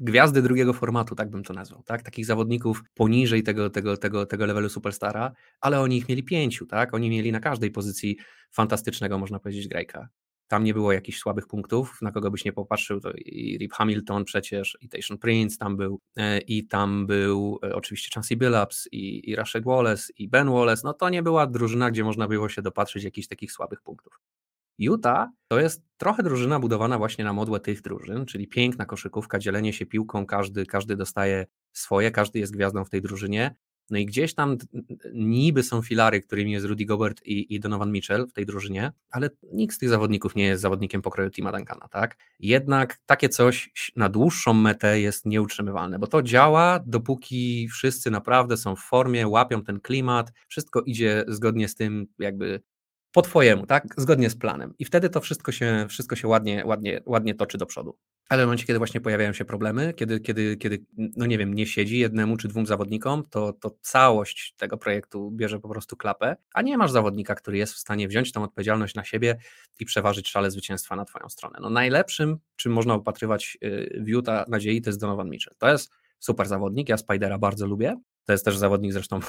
[0.00, 2.02] gwiazdy drugiego formatu, tak bym to nazwał, tak?
[2.02, 6.94] Takich zawodników poniżej tego, tego, tego, tego levelu superstara, ale oni ich mieli pięciu, tak?
[6.94, 8.16] Oni mieli na każdej pozycji
[8.50, 10.08] fantastycznego, można powiedzieć, grajka.
[10.48, 14.24] Tam nie było jakichś słabych punktów, na kogo byś nie popatrzył, to i Rip Hamilton
[14.24, 19.30] przecież, i Tation Prince tam był, e, i tam był e, oczywiście Chancey Billups, i,
[19.30, 22.62] i Rashad Wallace, i Ben Wallace, no to nie była drużyna, gdzie można było się
[22.62, 24.20] dopatrzyć jakichś takich słabych punktów.
[24.78, 29.72] Utah to jest trochę drużyna budowana właśnie na modłę tych drużyn, czyli piękna koszykówka, dzielenie
[29.72, 33.54] się piłką, każdy, każdy dostaje swoje, każdy jest gwiazdą w tej drużynie.
[33.90, 34.56] No i gdzieś tam
[35.12, 39.30] niby są filary, którymi jest Rudy Gobert i, i Donovan Mitchell w tej drużynie, ale
[39.52, 42.16] nikt z tych zawodników nie jest zawodnikiem pokroju Tima Duncana, tak?
[42.40, 48.76] Jednak takie coś na dłuższą metę jest nieutrzymywalne, bo to działa, dopóki wszyscy naprawdę są
[48.76, 52.60] w formie, łapią ten klimat, wszystko idzie zgodnie z tym, jakby
[53.18, 53.94] po twojemu, tak?
[53.96, 54.74] Zgodnie z planem.
[54.78, 57.98] I wtedy to wszystko się, wszystko się ładnie, ładnie, ładnie toczy do przodu.
[58.28, 61.66] Ale w momencie, kiedy właśnie pojawiają się problemy, kiedy, kiedy, kiedy no nie wiem, nie
[61.66, 66.62] siedzi jednemu czy dwóm zawodnikom, to, to całość tego projektu bierze po prostu klapę, a
[66.62, 69.38] nie masz zawodnika, który jest w stanie wziąć tą odpowiedzialność na siebie
[69.80, 71.58] i przeważyć szale zwycięstwa na twoją stronę.
[71.62, 75.54] No najlepszym, czym można opatrywać y, w Utah nadziei, to jest Donovan Mitchell.
[75.58, 77.96] To jest super zawodnik, ja Spidera bardzo lubię,
[78.28, 79.20] to jest też zawodnik zresztą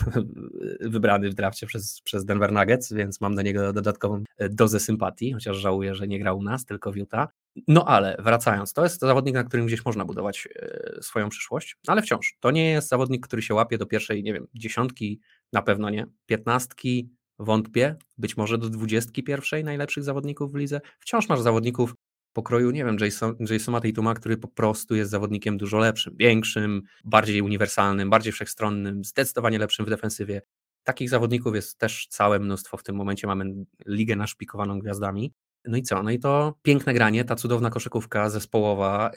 [0.82, 5.34] wybrany w drafcie przez, przez Denver Nuggets, więc mam do niego dodatkową e, dozę sympatii,
[5.34, 7.30] chociaż żałuję, że nie grał u nas, tylko w Utah.
[7.68, 12.02] No ale wracając, to jest zawodnik, na którym gdzieś można budować e, swoją przyszłość, ale
[12.02, 15.20] wciąż to nie jest zawodnik, który się łapie do pierwszej, nie wiem, dziesiątki,
[15.54, 17.10] na pewno nie, piętnastki,
[17.40, 20.82] wątpię, być może do dwudziestki pierwszej najlepszych zawodników w lidze.
[21.00, 21.94] Wciąż masz zawodników
[22.34, 27.42] pokroju, nie wiem, Jason, Jasona Tatuma, który po prostu jest zawodnikiem dużo lepszym, większym, bardziej
[27.42, 30.42] uniwersalnym, bardziej wszechstronnym, zdecydowanie lepszym w defensywie.
[30.84, 32.78] Takich zawodników jest też całe mnóstwo.
[32.78, 33.46] W tym momencie mamy
[33.88, 35.34] ligę naszpikowaną gwiazdami.
[35.66, 36.04] No i co?
[36.04, 39.12] No i to piękne granie, ta cudowna koszykówka zespołowa,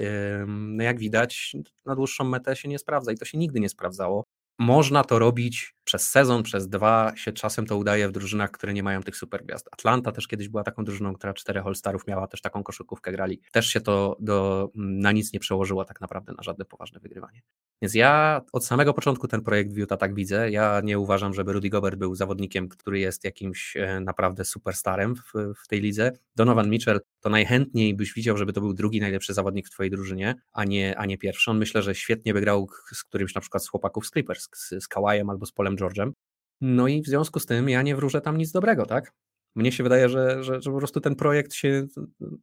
[0.47, 4.25] no jak widać, na dłuższą metę się nie sprawdza i to się nigdy nie sprawdzało.
[4.59, 8.83] Można to robić przez sezon, przez dwa, się czasem to udaje w drużynach, które nie
[8.83, 9.69] mają tych super gwiazd.
[9.73, 13.41] Atlanta też kiedyś była taką drużyną, która czterech All-Starów miała, też taką koszykówkę grali.
[13.53, 17.43] Też się to do, na nic nie przełożyło tak naprawdę na żadne poważne wygrywanie.
[17.83, 20.51] Więc ja od samego początku ten projekt w Utah tak widzę.
[20.51, 25.33] Ja nie uważam, żeby Rudy Gobert był zawodnikiem, który jest jakimś e, naprawdę superstarem w,
[25.65, 26.13] w tej lidze.
[26.37, 30.35] Donovan Mitchell to najchętniej byś widział, żeby to był drugi najlepszy zawodnik w twojej drużynie,
[30.53, 31.51] a nie, a nie pierwszy.
[31.51, 34.85] On myślę, że świetnie by grał z którymś na przykład z chłopaków z Clippers, z,
[34.85, 36.13] z Kawajem albo z Polem George'em.
[36.61, 39.13] No i w związku z tym ja nie wróżę tam nic dobrego, tak?
[39.55, 41.87] Mnie się wydaje, że, że, że po prostu ten projekt się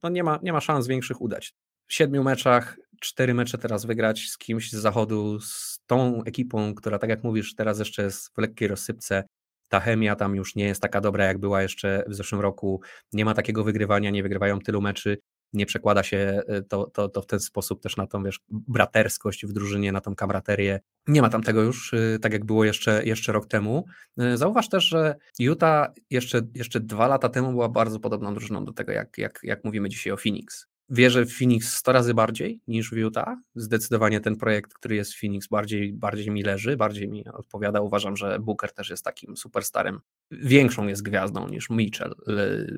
[0.04, 1.54] no nie, ma, nie ma szans większych udać.
[1.88, 7.00] w siedmiu meczach cztery mecze teraz wygrać z kimś z zachodu, z tą ekipą, która
[7.00, 9.24] tak jak mówisz, teraz jeszcze jest w lekkiej rozsypce.
[9.70, 12.82] Ta chemia tam już nie jest taka dobra, jak była jeszcze w zeszłym roku.
[13.14, 15.18] Nie ma takiego wygrywania, nie wygrywają tylu meczy
[15.54, 19.46] nie przekłada się y, to, to, to w ten sposób też na tą wiesz, braterskość
[19.46, 20.80] w drużynie, na tą kamraterię.
[21.08, 23.86] Nie ma tam tego już, y, tak jak było jeszcze, jeszcze rok temu.
[24.22, 28.74] Y, zauważ też, że Utah jeszcze, jeszcze dwa lata temu była bardzo podobną drużyną do
[28.74, 32.90] tego, jak, jak, jak mówimy dzisiaj o Phoenix wierzę w Phoenix 100 razy bardziej niż
[32.90, 33.38] w Utah.
[33.56, 37.82] Zdecydowanie ten projekt, który jest w Phoenix, bardziej, bardziej mi leży, bardziej mi odpowiada.
[37.82, 40.00] Uważam, że Booker też jest takim superstarem.
[40.32, 42.16] Większą jest gwiazdą niż Mitchell,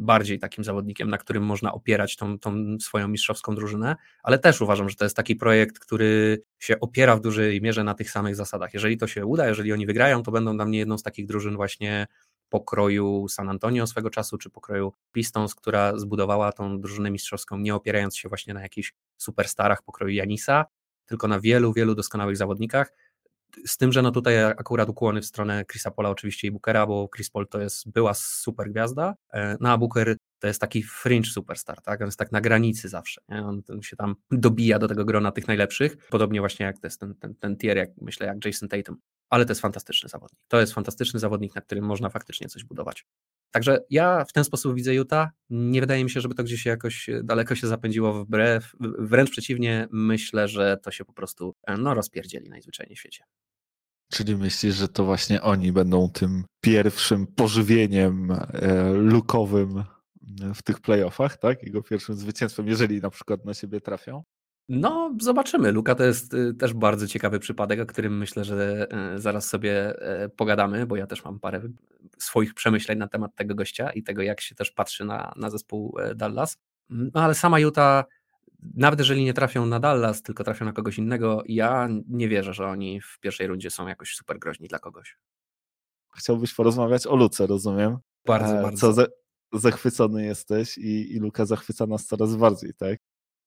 [0.02, 4.89] bardziej takim zawodnikiem, na którym można opierać tą, tą swoją mistrzowską drużynę, ale też uważam,
[4.89, 8.74] że to jest taki projekt, który się opiera w dużej mierze na tych samych zasadach.
[8.74, 11.56] Jeżeli to się uda, jeżeli oni wygrają, to będą dla mnie jedną z takich drużyn
[11.56, 12.08] właśnie
[12.52, 18.18] pokroju San Antonio swego czasu, czy pokroju Pistons, która zbudowała tą drużynę mistrzowską, nie opierając
[18.18, 20.66] się właśnie na jakichś superstarach pokroju Janisa,
[21.06, 22.94] tylko na wielu, wielu doskonałych zawodnikach.
[23.66, 27.10] Z tym, że no tutaj akurat ukłony w stronę Chrisa Pola oczywiście i Bookera, bo
[27.16, 31.30] Chris Paul to jest była super gwiazda, e, no a Booker to jest taki fringe
[31.30, 32.02] superstar, tak?
[32.02, 33.46] On jest tak na granicy zawsze, nie?
[33.46, 37.16] On, się tam dobija do tego grona tych najlepszych, podobnie właśnie jak to jest ten,
[37.16, 38.98] ten, ten tier, jak myślę, jak Jason Tatum
[39.32, 40.39] ale to jest fantastyczny zawodnik.
[40.48, 43.06] To jest fantastyczny zawodnik, na którym można faktycznie coś budować.
[43.52, 45.30] Także ja w ten sposób widzę Utah.
[45.50, 48.76] Nie wydaje mi się, żeby to gdzieś jakoś daleko się zapędziło wbrew.
[49.00, 53.24] Wręcz przeciwnie, myślę, że to się po prostu no, rozpierdzieli najzwyczajniej w świecie.
[54.12, 59.84] Czyli myślisz, że to właśnie oni będą tym pierwszym pożywieniem e, lukowym
[60.56, 61.63] w tych playoffach, tak?
[61.63, 64.24] Jego pierwszym zwycięstwem, jeżeli na przykład na siebie trafią?
[64.73, 65.71] No, zobaczymy.
[65.71, 70.01] Luka to jest y, też bardzo ciekawy przypadek, o którym myślę, że y, zaraz sobie
[70.01, 71.62] e, pogadamy, bo ja też mam parę
[72.17, 75.97] swoich przemyśleń na temat tego gościa i tego, jak się też patrzy na, na zespół
[76.15, 76.57] Dallas.
[76.89, 78.05] No ale sama Utah,
[78.75, 82.67] nawet jeżeli nie trafią na Dallas, tylko trafią na kogoś innego, ja nie wierzę, że
[82.67, 85.17] oni w pierwszej rundzie są jakoś super groźni dla kogoś.
[86.17, 87.97] Chciałbyś porozmawiać o Luce, rozumiem?
[88.25, 88.77] Bardzo, e, bardzo.
[88.77, 89.05] Co za,
[89.53, 92.99] zachwycony jesteś i, i Luka zachwyca nas coraz bardziej, tak?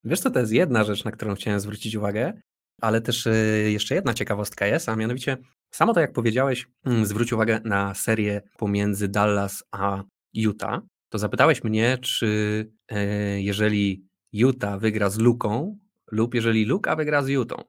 [0.05, 2.33] Wiesz co, to jest jedna rzecz, na którą chciałem zwrócić uwagę,
[2.81, 5.37] ale też y, jeszcze jedna ciekawostka jest, a mianowicie
[5.71, 10.03] samo to jak powiedziałeś, mm, zwróć uwagę na serię pomiędzy Dallas a
[10.35, 15.79] Utah, to zapytałeś mnie, czy e, jeżeli Utah wygra z Luką
[16.11, 17.65] lub jeżeli Luka wygra z Utah.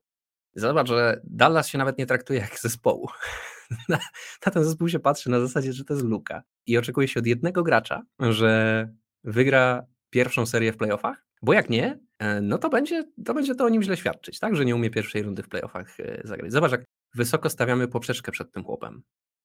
[0.56, 3.08] Zobacz, że Dallas się nawet nie traktuje jak zespołu.
[3.90, 4.00] Na,
[4.46, 6.44] na ten zespół się patrzy na zasadzie, że to jest Luka.
[6.66, 8.90] I oczekuje się od jednego gracza, że
[9.24, 12.00] wygra pierwszą serię w playoffach, bo jak nie,
[12.42, 14.56] no to będzie, to będzie to o nim źle świadczyć, tak?
[14.56, 16.52] Że nie umie pierwszej rundy w playoffach e, zagrać.
[16.52, 16.84] Zobacz, jak
[17.16, 19.04] wysoko stawiamy poprzeczkę przed tym chłopem.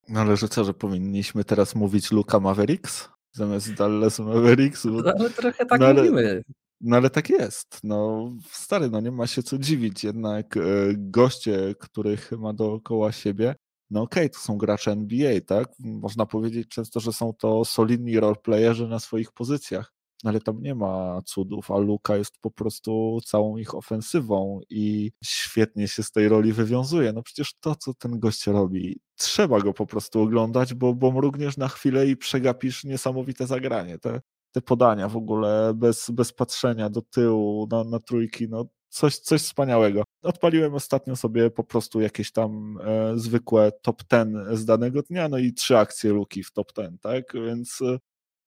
[0.09, 4.85] No ale że co, że powinniśmy teraz mówić Luka Mavericks zamiast Dallas Mavericks?
[4.85, 6.41] No, ale trochę tak no, ale, mówimy.
[6.81, 7.79] No ale tak jest.
[7.83, 10.03] No stary, no nie ma się co dziwić.
[10.03, 10.61] Jednak e,
[10.97, 13.55] goście, których ma dookoła siebie,
[13.89, 15.67] no okej, okay, to są gracze NBA, tak?
[15.79, 21.21] Można powiedzieć często, że są to solidni roleplayerzy na swoich pozycjach ale tam nie ma
[21.25, 26.53] cudów, a Luka jest po prostu całą ich ofensywą i świetnie się z tej roli
[26.53, 27.13] wywiązuje.
[27.13, 31.57] No przecież to, co ten gość robi, trzeba go po prostu oglądać, bo, bo mrugniesz
[31.57, 33.97] na chwilę i przegapisz niesamowite zagranie.
[33.99, 39.17] Te, te podania w ogóle bez, bez patrzenia do tyłu na, na trójki, no coś,
[39.17, 40.03] coś wspaniałego.
[40.21, 45.37] Odpaliłem ostatnio sobie po prostu jakieś tam e, zwykłe top ten z danego dnia, no
[45.37, 47.33] i trzy akcje Luki w top ten, tak?
[47.33, 47.97] Więc e,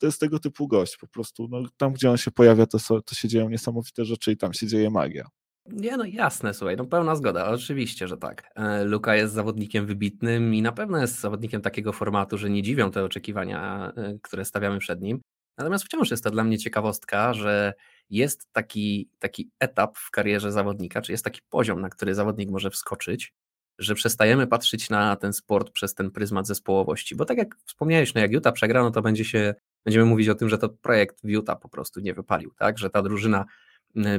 [0.04, 1.48] to jest tego typu gość po prostu.
[1.50, 4.66] No, tam, gdzie on się pojawia, to, to się dzieją niesamowite rzeczy i tam się
[4.66, 5.28] dzieje magia.
[5.66, 8.50] Nie, no jasne, słuchaj, no pełna zgoda, oczywiście, że tak.
[8.56, 12.90] E, Luka jest zawodnikiem wybitnym i na pewno jest zawodnikiem takiego formatu, że nie dziwią
[12.90, 15.20] te oczekiwania, e, które stawiamy przed nim.
[15.58, 17.74] Natomiast wciąż jest to dla mnie ciekawostka, że
[18.10, 22.70] jest taki, taki etap w karierze zawodnika, czy jest taki poziom, na który zawodnik może
[22.70, 23.32] wskoczyć,
[23.78, 27.16] że przestajemy patrzeć na ten sport przez ten pryzmat zespołowości.
[27.16, 30.34] Bo tak jak wspomniałeś, no jak Utah przegra, no to będzie się będziemy mówić o
[30.34, 32.78] tym, że to projekt Utah po prostu nie wypalił, tak?
[32.78, 33.44] że ta drużyna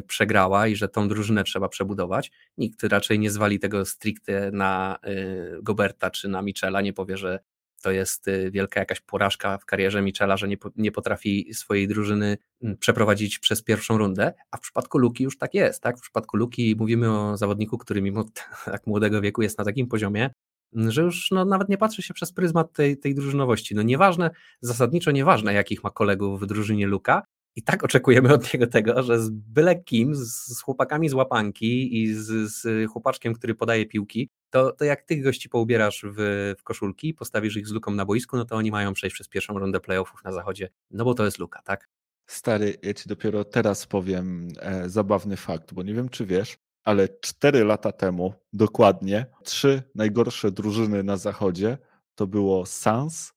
[0.08, 2.32] przegrała i że tą drużynę trzeba przebudować.
[2.58, 7.40] Nikt raczej nie zwali tego stricte na y, Goberta czy na Michela, nie powie, że
[7.82, 12.38] to jest y, wielka jakaś porażka w karierze Michela, że nie, nie potrafi swojej drużyny
[12.80, 15.82] przeprowadzić przez pierwszą rundę, a w przypadku Luki już tak jest.
[15.82, 15.98] Tak?
[15.98, 18.26] W przypadku Luki mówimy o zawodniku, który mimo
[18.66, 20.30] tak młodego wieku jest na takim poziomie,
[20.74, 23.76] że już no, nawet nie patrzy się przez pryzmat tej, tej drużynowości.
[23.76, 24.30] No nieważne,
[24.62, 27.24] zasadniczo nieważne, jakich ma kolegów w drużynie Luka,
[27.56, 32.14] i tak oczekujemy od niego tego, że z byle kim, z chłopakami z łapanki i
[32.14, 37.14] z, z chłopaczkiem, który podaje piłki, to, to jak tych gości poubierasz w, w koszulki,
[37.14, 40.24] postawisz ich z luką na boisku, no to oni mają przejść przez pierwszą rundę playoffów
[40.24, 41.90] na zachodzie, no bo to jest luka, tak?
[42.28, 47.10] Stary, ja ci dopiero teraz powiem e, zabawny fakt, bo nie wiem, czy wiesz, ale
[47.10, 51.78] cztery lata temu dokładnie trzy najgorsze drużyny na zachodzie
[52.16, 53.34] to było Suns,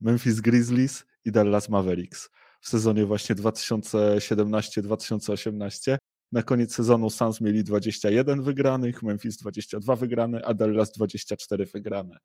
[0.00, 5.96] Memphis Grizzlies i Dallas Mavericks w sezonie właśnie 2017-2018.
[6.32, 12.18] Na koniec sezonu Suns mieli 21 wygranych, Memphis 22 wygrane, a Dallas 24 wygrane.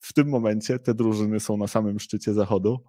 [0.00, 2.84] W tym momencie te drużyny są na samym szczycie zachodu.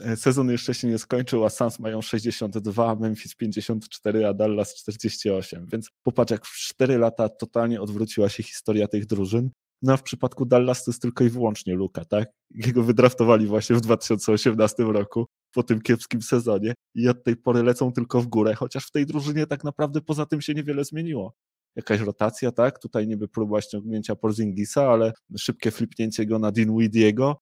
[0.00, 5.66] E, sezon jeszcze się nie skończył, a Suns mają 62, Memphis 54, a Dallas 48.
[5.72, 9.50] Więc popatrz, jak w 4 lata totalnie odwróciła się historia tych drużyn.
[9.82, 12.28] No a w przypadku Dallas to jest tylko i wyłącznie Luka, tak?
[12.50, 17.92] Jego wydraftowali właśnie w 2018 roku po tym kiepskim sezonie i od tej pory lecą
[17.92, 21.34] tylko w górę, chociaż w tej drużynie tak naprawdę poza tym się niewiele zmieniło.
[21.76, 22.78] Jakaś rotacja, tak?
[22.78, 27.36] Tutaj niby próba ściągnięcia Porzingisa, ale szybkie flipnięcie go na Dinwidiego,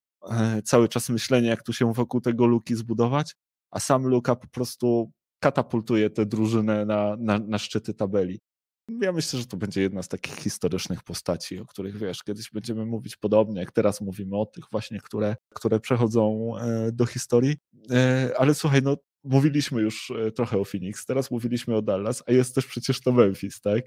[0.64, 3.34] cały czas myślenie, jak tu się wokół tego Luki zbudować,
[3.70, 5.10] a sam Luka po prostu
[5.42, 8.40] katapultuje tę drużynę na, na, na szczyty tabeli.
[9.00, 12.86] Ja myślę, że to będzie jedna z takich historycznych postaci, o których wiesz, kiedyś będziemy
[12.86, 17.56] mówić podobnie, jak teraz mówimy o tych właśnie, które, które przechodzą e, do historii.
[17.90, 22.32] E, ale słuchaj, no mówiliśmy już e, trochę o Phoenix, teraz mówiliśmy o Dallas, a
[22.32, 23.84] jest też przecież to Memphis, tak?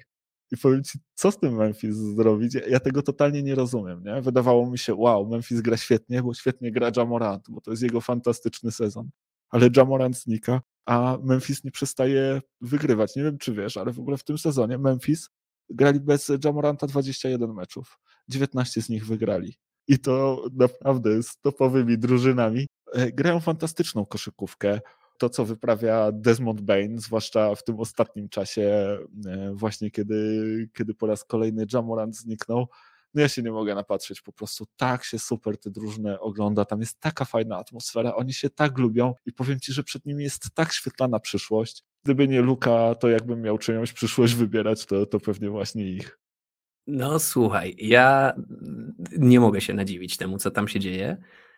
[0.52, 2.58] I powiem ci, co z tym Memphis zrobić?
[2.70, 4.22] Ja tego totalnie nie rozumiem, nie?
[4.22, 8.02] Wydawało mi się, wow, Memphis gra świetnie, bo świetnie gra Jamorant, bo to jest jego
[8.02, 9.10] fantastyczny sezon.
[9.50, 13.16] Ale Jamorant znika, a Memphis nie przestaje wygrywać.
[13.16, 15.30] Nie wiem, czy wiesz, ale w ogóle w tym sezonie Memphis
[15.70, 18.00] grali bez Jamoranta 21 meczów.
[18.28, 19.58] 19 z nich wygrali.
[19.88, 22.68] I to naprawdę z topowymi drużynami.
[22.94, 24.82] E, grają fantastyczną koszykówkę.
[25.18, 31.08] To, co wyprawia Desmond Bain, zwłaszcza w tym ostatnim czasie, e, właśnie kiedy, kiedy po
[31.08, 32.68] raz kolejny Jamorant zniknął,
[33.14, 36.80] no ja się nie mogę napatrzeć, po prostu tak się super te drużyny ogląda, tam
[36.80, 40.44] jest taka fajna atmosfera, oni się tak lubią i powiem Ci, że przed nimi jest
[40.54, 41.84] tak świetlana przyszłość.
[42.04, 46.20] Gdyby nie Luka, to jakbym miał czyjąś przyszłość wybierać, to, to pewnie właśnie ich.
[46.88, 48.34] No słuchaj, ja
[49.18, 51.18] nie mogę się nadziwić temu, co tam się dzieje.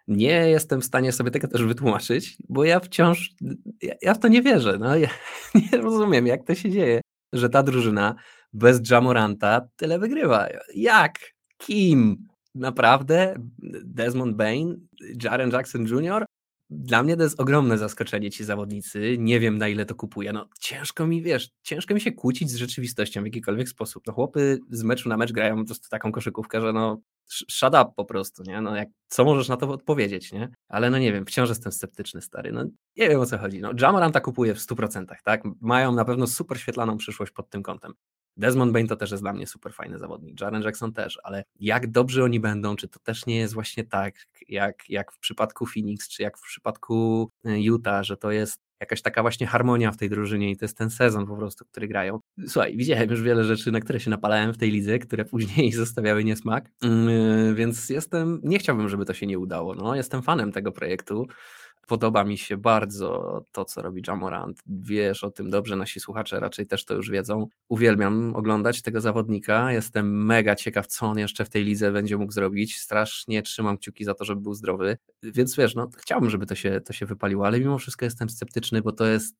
[0.10, 3.36] Nie jestem w stanie sobie tego też wytłumaczyć, bo ja wciąż,
[3.82, 4.78] ja, ja w to nie wierzę.
[4.80, 5.10] No, ja
[5.72, 7.02] nie rozumiem, jak to się dzieje,
[7.34, 8.16] że ta drużyna
[8.54, 10.48] bez Jamoranta tyle wygrywa.
[10.76, 11.20] Jak?
[11.60, 12.28] kim?
[12.56, 13.36] Naprawdę?
[13.84, 14.88] Desmond Bain?
[15.24, 16.26] Jaren Jackson Jr.?
[16.70, 19.16] Dla mnie to jest ogromne zaskoczenie ci zawodnicy.
[19.20, 20.34] Nie wiem na ile to kupuję.
[20.34, 24.04] No ciężko mi, wiesz, ciężko mi się kłócić z rzeczywistością w jakikolwiek sposób.
[24.08, 27.86] No chłopy z meczu na mecz grają po prostu taką koszykówkę, że no shut up
[27.96, 28.62] po prostu, nie?
[28.62, 30.50] No jak, co możesz na to odpowiedzieć, nie?
[30.68, 32.52] Ale no nie wiem, wciąż jestem sceptyczny, stary.
[32.52, 32.64] No
[32.98, 33.62] nie wiem o co chodzi.
[33.62, 35.42] No Jamoranta kupuje w 100%, tak?
[35.62, 37.94] Mają na pewno super świetlaną przyszłość pod tym kątem.
[38.40, 41.92] Desmond Bain to też jest dla mnie super fajny zawodnik, Jaren Jackson też, ale jak
[41.92, 44.16] dobrzy oni będą, czy to też nie jest właśnie tak,
[44.50, 49.02] jak, jak w przypadku Phoenix, czy jak w przypadku e, Utah, że to jest jakaś
[49.02, 52.20] taka właśnie harmonia w tej drużynie i to jest ten sezon po prostu, który grają.
[52.48, 56.24] Słuchaj, widziałem już wiele rzeczy, na które się napalałem w tej lidze, które później zostawiały
[56.24, 59.76] niesmak, yy, więc jestem, nie chciałbym, żeby to się nie udało.
[59.76, 61.28] No, jestem fanem tego projektu.
[61.88, 64.62] Podoba mi się bardzo to, co robi Jamorant.
[64.68, 67.48] Wiesz o tym dobrze, nasi słuchacze raczej też to już wiedzą.
[67.70, 69.72] Uwielbiam oglądać tego zawodnika.
[69.72, 72.78] Jestem mega ciekaw, co on jeszcze w tej lidze będzie mógł zrobić.
[72.78, 74.98] Strasznie trzymam kciuki za to, żeby był zdrowy.
[75.24, 78.82] Więc wiesz, no, chciałbym, żeby to się, to się wypaliło, ale mimo wszystko jestem sceptyczny,
[78.82, 79.36] bo to jest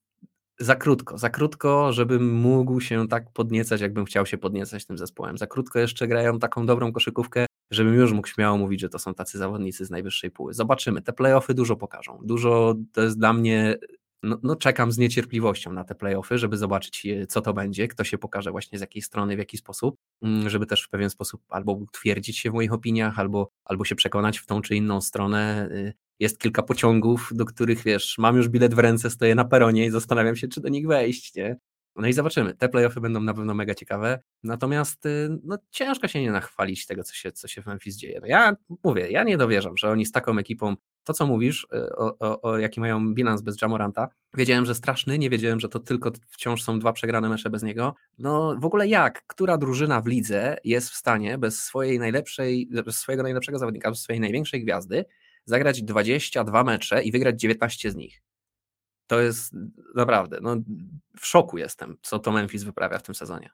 [0.60, 5.38] za krótko, za krótko, żebym mógł się tak podniecać, jakbym chciał się podniecać tym zespołem.
[5.38, 9.14] Za krótko jeszcze grają taką dobrą koszykówkę, żebym już mógł śmiało mówić, że to są
[9.14, 10.54] tacy zawodnicy z najwyższej póły.
[10.54, 12.20] Zobaczymy, te playoffy dużo pokażą.
[12.24, 13.78] Dużo to jest dla mnie
[14.24, 18.04] no, no, czekam z niecierpliwością na te playoffy, żeby zobaczyć, e, co to będzie, kto
[18.04, 21.42] się pokaże właśnie z jakiej strony, w jaki sposób, mm, żeby też w pewien sposób
[21.50, 25.70] albo utwierdzić się w moich opiniach, albo, albo się przekonać w tą czy inną stronę.
[25.72, 29.86] Y, jest kilka pociągów, do których wiesz, mam już bilet w ręce, stoję na peronie
[29.86, 31.58] i zastanawiam się, czy do nich wejść, nie?
[31.96, 32.54] No i zobaczymy.
[32.56, 34.20] Te playoffy będą na pewno mega ciekawe.
[34.44, 38.20] Natomiast y, no, ciężko się nie nachwalić tego, co się, co się w Memphis dzieje.
[38.22, 41.96] No ja mówię, ja nie dowierzam, że oni z taką ekipą, to co mówisz, y,
[41.96, 45.80] o, o, o jaki mają bilans bez Jamoranta, wiedziałem, że straszny, nie wiedziałem, że to
[45.80, 47.96] tylko wciąż są dwa przegrane mecze bez niego.
[48.18, 49.28] No w ogóle jak?
[49.28, 54.00] Która drużyna w lidze jest w stanie bez swojej najlepszej, bez swojego najlepszego zawodnika, bez
[54.00, 55.06] swojej największej gwiazdy
[55.46, 58.22] zagrać 22 mecze i wygrać 19 z nich?
[59.10, 59.56] To jest
[59.96, 60.56] naprawdę, no
[61.20, 63.50] w szoku jestem, co to Memphis wyprawia w tym sezonie.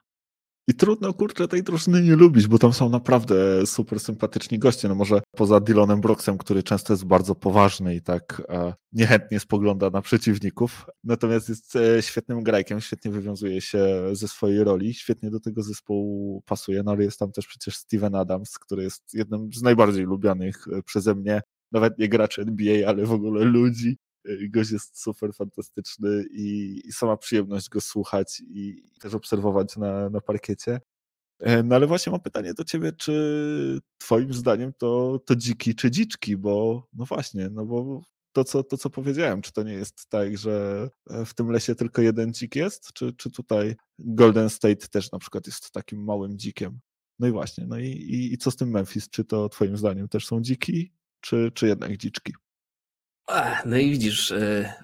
[0.68, 4.88] I trudno, kurczę, tej drużyny nie lubić, bo tam są naprawdę super sympatyczni goście.
[4.88, 9.90] No może poza Dylanem Broxem, który często jest bardzo poważny i tak e, niechętnie spogląda
[9.90, 10.86] na przeciwników.
[11.04, 16.42] Natomiast jest e, świetnym grajkiem, świetnie wywiązuje się ze swojej roli, świetnie do tego zespołu
[16.46, 16.82] pasuje.
[16.82, 20.82] No ale jest tam też przecież Steven Adams, który jest jednym z najbardziej lubianych e,
[20.82, 23.98] przeze mnie, nawet nie graczy NBA, ale w ogóle ludzi
[24.48, 30.20] Gość jest super fantastyczny i, i sama przyjemność go słuchać i też obserwować na, na
[30.20, 30.80] parkiecie.
[31.40, 35.90] E, no ale właśnie mam pytanie do ciebie, czy twoim zdaniem to, to dziki czy
[35.90, 38.02] dziczki, bo no właśnie, no bo
[38.32, 41.74] to co, to, co powiedziałem, czy to nie jest tak, że e, w tym lesie
[41.74, 46.38] tylko jeden dzik jest, czy, czy tutaj Golden State też na przykład jest takim małym
[46.38, 46.80] dzikiem?
[47.18, 49.10] No i właśnie, no i, i, i co z tym Memphis?
[49.10, 52.32] Czy to twoim zdaniem też są dziki, czy, czy jednak dziczki?
[53.64, 54.74] No i widzisz, e,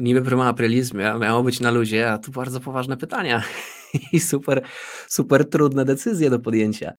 [0.00, 3.42] niby prima aprilis miało być na luzie, a tu bardzo poważne pytania
[4.12, 4.66] i super,
[5.08, 6.92] super trudne decyzje do podjęcia.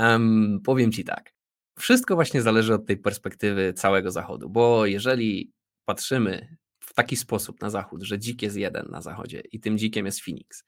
[0.00, 1.32] Um, powiem ci tak,
[1.78, 5.52] wszystko właśnie zależy od tej perspektywy całego Zachodu, bo jeżeli
[5.84, 10.06] patrzymy w taki sposób na Zachód, że dzik jest jeden na Zachodzie i tym dzikiem
[10.06, 10.64] jest Phoenix,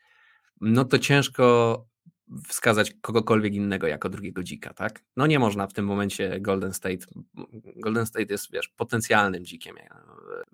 [0.61, 1.87] no to ciężko
[2.49, 5.05] wskazać kogokolwiek innego jako drugiego dzika, tak?
[5.16, 7.07] No nie można w tym momencie Golden State,
[7.77, 9.77] Golden State jest, wiesz, potencjalnym dzikiem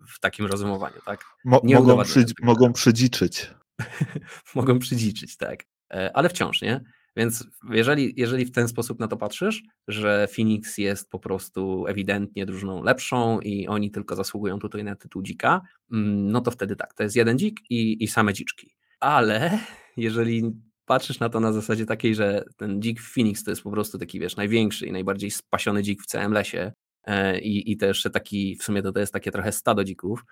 [0.09, 1.25] w takim rozumowaniu, tak?
[1.45, 3.51] Mo mogą, przy, mogą przydziczyć.
[4.55, 5.65] mogą przydziczyć, tak.
[5.95, 6.85] E, ale wciąż, nie?
[7.17, 12.47] Więc jeżeli, jeżeli w ten sposób na to patrzysz, że Phoenix jest po prostu ewidentnie
[12.47, 15.61] drużyną lepszą i oni tylko zasługują tutaj na tytuł dzika,
[15.93, 18.75] mm, no to wtedy tak, to jest jeden dzik i, i same dziczki.
[19.01, 19.59] Ale
[19.97, 20.53] jeżeli
[20.93, 23.99] patrzysz na to na zasadzie takiej, że ten dzik w Phoenix to jest po prostu
[23.99, 26.73] taki, wiesz, największy i najbardziej spasiony dzik w całym lesie
[27.05, 30.25] e, i, i jeszcze taki, w sumie to, to jest takie trochę stado dzików,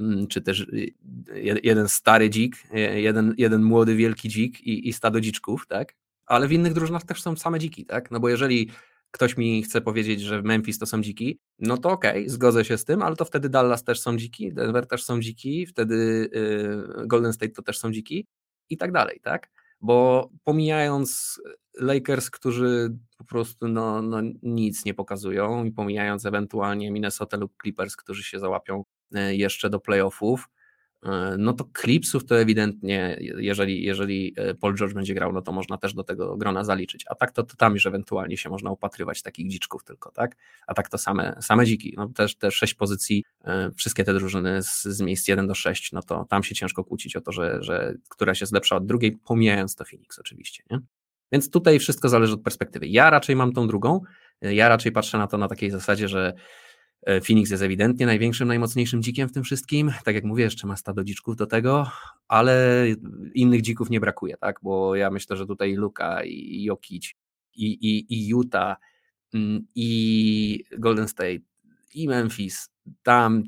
[0.00, 0.94] mm, czy też y,
[1.62, 2.56] jeden stary dzik,
[2.94, 5.94] jeden, jeden młody, wielki dzik i, i stado dziczków, tak?
[6.26, 8.10] Ale w innych drużynach też są same dziki, tak?
[8.10, 8.70] No bo jeżeli
[9.10, 12.78] ktoś mi chce powiedzieć, że Memphis to są dziki, no to okej, okay, zgodzę się
[12.78, 15.94] z tym, ale to wtedy Dallas też są dziki, Denver też są dziki, wtedy
[17.02, 18.26] y, Golden State to też są dziki
[18.70, 19.50] i tak dalej, tak?
[19.80, 21.40] Bo pomijając
[21.80, 27.96] Lakers, którzy po prostu no, no nic nie pokazują i pomijając ewentualnie Minnesota lub Clippers,
[27.96, 30.55] którzy się załapią e, jeszcze do playoffów, E,
[31.38, 35.78] no to Clipsów to ewidentnie, jeżeli, jeżeli e, Paul George będzie grał, no to można
[35.78, 37.04] też do tego grona zaliczyć.
[37.08, 40.36] A tak to, to tam już ewentualnie się można upatrywać takich dziczków tylko, tak?
[40.66, 41.94] A tak to same, same dziki.
[41.96, 45.92] No też te sześć pozycji, e, wszystkie te drużyny z, z miejsc 1 do 6,
[45.92, 49.16] no to tam się ciężko kłócić o to, że, że któraś jest lepsza od drugiej,
[49.24, 50.78] pomijając to Phoenix oczywiście, nie?
[51.32, 52.86] Więc tutaj wszystko zależy od perspektywy.
[52.86, 54.00] Ja raczej mam tą drugą,
[54.42, 56.34] ja raczej patrzę na to na takiej zasadzie, że E,
[57.26, 59.92] Phoenix jest ewidentnie największym, najmocniejszym dzikiem w tym wszystkim.
[60.04, 61.90] Tak jak mówię, jeszcze ma stado dziczków do tego,
[62.28, 62.86] ale
[63.34, 64.60] innych dzików nie brakuje, tak?
[64.62, 67.14] Bo ja myślę, że tutaj Luka i Jokic
[67.54, 68.76] i, i, i Utah
[69.34, 71.38] mm, i Golden State
[71.94, 72.70] i Memphis,
[73.02, 73.42] tam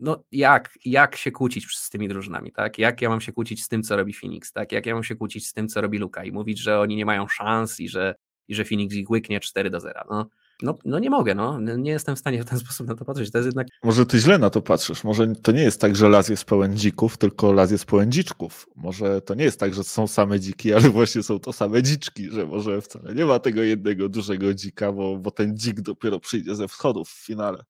[0.00, 2.78] no jak, jak się kłócić z tymi drużynami, tak?
[2.78, 4.72] Jak ja mam się kłócić z tym, co robi Phoenix, tak?
[4.72, 7.06] Jak ja mam się kłócić z tym, co robi Luka i mówić, że oni nie
[7.06, 8.14] mają szans i że,
[8.48, 10.04] i że Phoenix ich łyknie 4 do 0.
[10.10, 10.28] No,
[10.62, 11.60] no, no nie mogę, no.
[11.60, 13.30] Nie jestem w stanie w ten sposób na to patrzeć.
[13.30, 13.66] To jest jednak...
[13.82, 15.04] Może ty źle na to patrzysz.
[15.04, 18.66] Może to nie jest tak, że las jest pełen dzików, tylko las jest pełen dziczków.
[18.76, 22.30] Może to nie jest tak, że są same dziki, ale właśnie są to same dziczki,
[22.30, 26.54] że może wcale nie ma tego jednego dużego dzika, bo, bo ten dzik dopiero przyjdzie
[26.54, 27.64] ze wschodów w finale.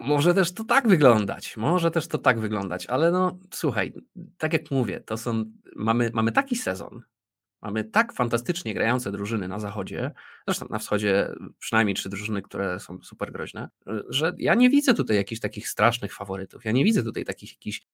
[0.00, 3.92] Może też to tak wyglądać, może też to tak wyglądać, ale no słuchaj,
[4.38, 5.44] tak jak mówię, to są,
[5.76, 7.02] mamy, mamy taki sezon,
[7.66, 10.10] Mamy tak fantastycznie grające drużyny na zachodzie,
[10.46, 13.68] zresztą na wschodzie przynajmniej trzy drużyny, które są super groźne,
[14.08, 16.64] że ja nie widzę tutaj jakichś takich strasznych faworytów.
[16.64, 17.86] Ja nie widzę tutaj takich jakichś,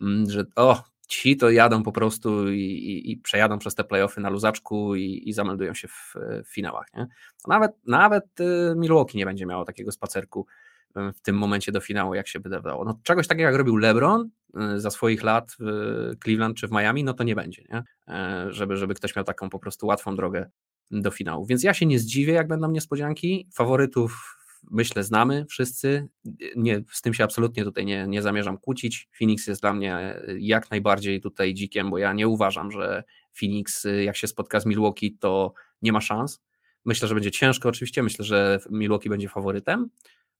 [0.00, 4.20] mm, że o, ci to jadą po prostu i, i, i przejadą przez te playoffy
[4.20, 6.14] na luzaczku i, i zameldują się w,
[6.44, 6.86] w finałach.
[6.94, 7.06] Nie?
[7.46, 10.46] Nawet, nawet y, Milwaukee nie będzie miało takiego spacerku
[10.96, 12.84] w tym momencie do finału, jak się wydawało.
[12.84, 14.30] No, czegoś takiego jak robił LeBron
[14.74, 17.82] y, za swoich lat w Cleveland czy w Miami, no to nie będzie, nie?
[18.08, 20.50] E, żeby, żeby ktoś miał taką po prostu łatwą drogę
[20.90, 21.46] do finału.
[21.46, 23.48] Więc ja się nie zdziwię, jak będą niespodzianki.
[23.54, 24.36] Faworytów
[24.70, 26.08] myślę znamy wszyscy.
[26.56, 29.08] Nie, z tym się absolutnie tutaj nie, nie zamierzam kłócić.
[29.18, 33.04] Phoenix jest dla mnie jak najbardziej tutaj dzikiem, bo ja nie uważam, że
[33.40, 36.42] Phoenix jak się spotka z Milwaukee, to nie ma szans.
[36.84, 39.90] Myślę, że będzie ciężko oczywiście, myślę, że Milwaukee będzie faworytem,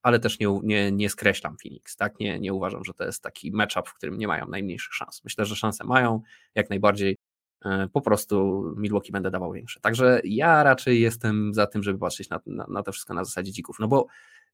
[0.03, 2.21] ale też nie, nie, nie skreślam Phoenix, tak?
[2.21, 5.25] Nie, nie uważam, że to jest taki matchup, w którym nie mają najmniejszych szans.
[5.25, 6.23] Myślę, że szanse mają,
[6.55, 7.17] jak najbardziej.
[7.65, 9.81] E, po prostu Milwaukee będę dawał większe.
[9.81, 13.53] Także ja raczej jestem za tym, żeby patrzeć na, na, na to wszystko na zasadzie
[13.53, 13.77] dzików.
[13.81, 14.07] No bo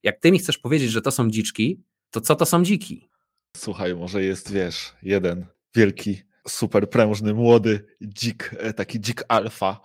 [0.03, 3.09] jak ty mi chcesz powiedzieć, że to są dziczki, to co to są dziki?
[3.57, 5.45] Słuchaj, może jest, wiesz, jeden
[5.75, 9.81] wielki, super prężny, młody dzik, e, taki dzik alfa,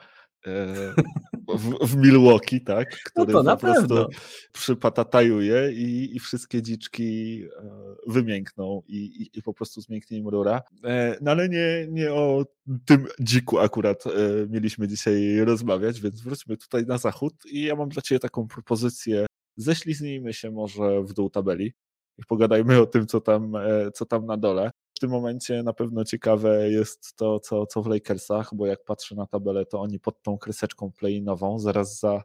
[1.48, 2.96] w, w, Milwaukee, tak?
[3.16, 4.06] No który no po prostu
[4.52, 10.62] przypatatajuje i, i wszystkie dziczki e, wymiękną i, i, i, po prostu zmięknie im rura.
[10.84, 12.44] E, no ale nie, nie o
[12.84, 14.04] tym dziku akurat
[14.48, 19.26] mieliśmy dzisiaj rozmawiać, więc wróćmy tutaj na zachód i ja mam dla Ciebie taką propozycję.
[19.56, 21.72] Ześliznijmy się może w dół tabeli
[22.18, 24.70] i pogadajmy o tym, co tam, e, co tam na dole.
[24.94, 29.14] W tym momencie na pewno ciekawe jest to, co, co w Lakersach, bo jak patrzę
[29.14, 32.20] na tabelę, to oni pod tą kreseczką play-inową, zaraz za, e,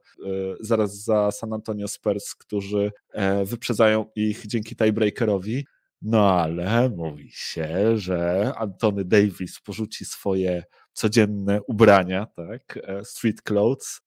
[0.60, 5.66] zaraz za San Antonio Spurs, którzy e, wyprzedzają ich dzięki tiebreakerowi.
[6.02, 10.64] No ale mówi się, że Antony Davis porzuci swoje
[10.94, 14.02] codzienne ubrania, tak, street clothes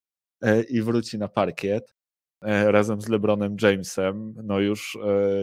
[0.69, 1.93] i wróci na parkiet
[2.41, 4.97] razem z LeBronem Jamesem, no już,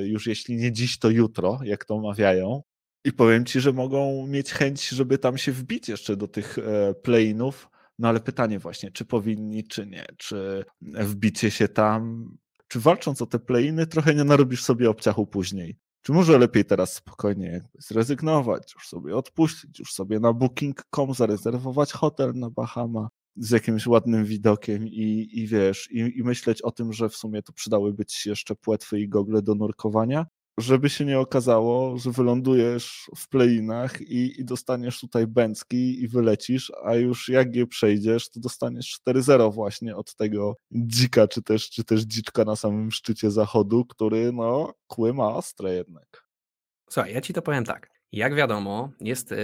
[0.05, 2.63] już jeśli nie dziś, to jutro, jak to mawiają.
[3.05, 6.95] I powiem ci, że mogą mieć chęć, żeby tam się wbić jeszcze do tych e,
[6.95, 7.69] play-inów.
[7.99, 10.07] No ale pytanie właśnie, czy powinni, czy nie?
[10.17, 12.31] Czy wbicie się tam,
[12.69, 15.79] czy walcząc o te play-iny trochę nie narobisz sobie obciachu później?
[16.03, 22.33] Czy może lepiej teraz spokojnie zrezygnować, już sobie odpuścić, już sobie na booking.com zarezerwować hotel
[22.35, 23.09] na Bahama
[23.39, 27.43] z jakimś ładnym widokiem i, i wiesz, i, i myśleć o tym, że w sumie
[27.43, 30.27] to przydałyby ci jeszcze płetwy i gogle do nurkowania,
[30.59, 36.73] żeby się nie okazało, że wylądujesz w playinach i, i dostaniesz tutaj bęcki i wylecisz,
[36.85, 41.85] a już jak je przejdziesz, to dostaniesz 4-0 właśnie od tego dzika, czy też, czy
[41.85, 46.25] też dziczka na samym szczycie zachodu, który no kły ma ostre jednak.
[46.91, 47.91] Słuchaj, ja ci to powiem tak.
[48.13, 49.37] Jak wiadomo, jest y,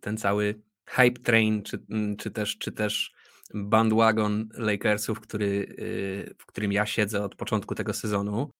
[0.00, 3.12] ten cały hype train, czy, mm, czy, też, czy też
[3.54, 8.50] bandwagon Lakersów, który, y, w którym ja siedzę od początku tego sezonu.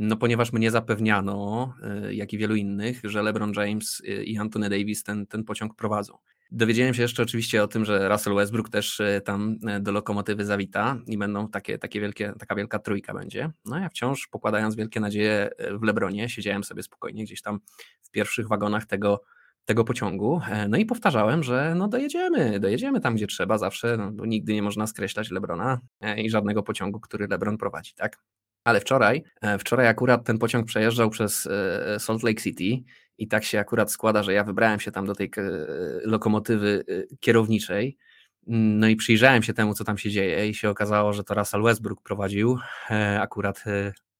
[0.00, 1.74] No, ponieważ mnie zapewniano,
[2.08, 5.74] y, jak i wielu innych, że LeBron James y, i Anthony Davis ten, ten pociąg
[5.74, 6.18] prowadzą.
[6.50, 11.18] Dowiedziałem się jeszcze oczywiście o tym, że Russell Westbrook też tam do lokomotywy zawita i
[11.18, 13.50] będą takie, takie wielkie, taka wielka trójka będzie.
[13.64, 17.60] No ja wciąż pokładając wielkie nadzieje w Lebronie, siedziałem sobie spokojnie gdzieś tam
[18.02, 19.22] w pierwszych wagonach tego,
[19.68, 20.40] tego pociągu.
[20.50, 24.54] E, no i powtarzałem, że no dojedziemy, dojedziemy tam, gdzie trzeba zawsze, no, bo nigdy
[24.54, 28.18] nie można skreślać Lebrona e, i żadnego pociągu, który Lebron prowadzi, tak?
[28.64, 31.48] Ale wczoraj, e, wczoraj akurat ten pociąg przejeżdżał przez
[31.98, 32.84] Salt Lake City
[33.18, 35.30] i tak się akurat składa, że ja wybrałem się tam do tej
[36.04, 36.84] lokomotywy
[37.20, 37.96] kierowniczej.
[38.46, 41.62] No i przyjrzałem się temu, co tam się dzieje, i się okazało, że to Russell
[41.62, 42.58] Westbrook prowadził
[43.20, 43.64] akurat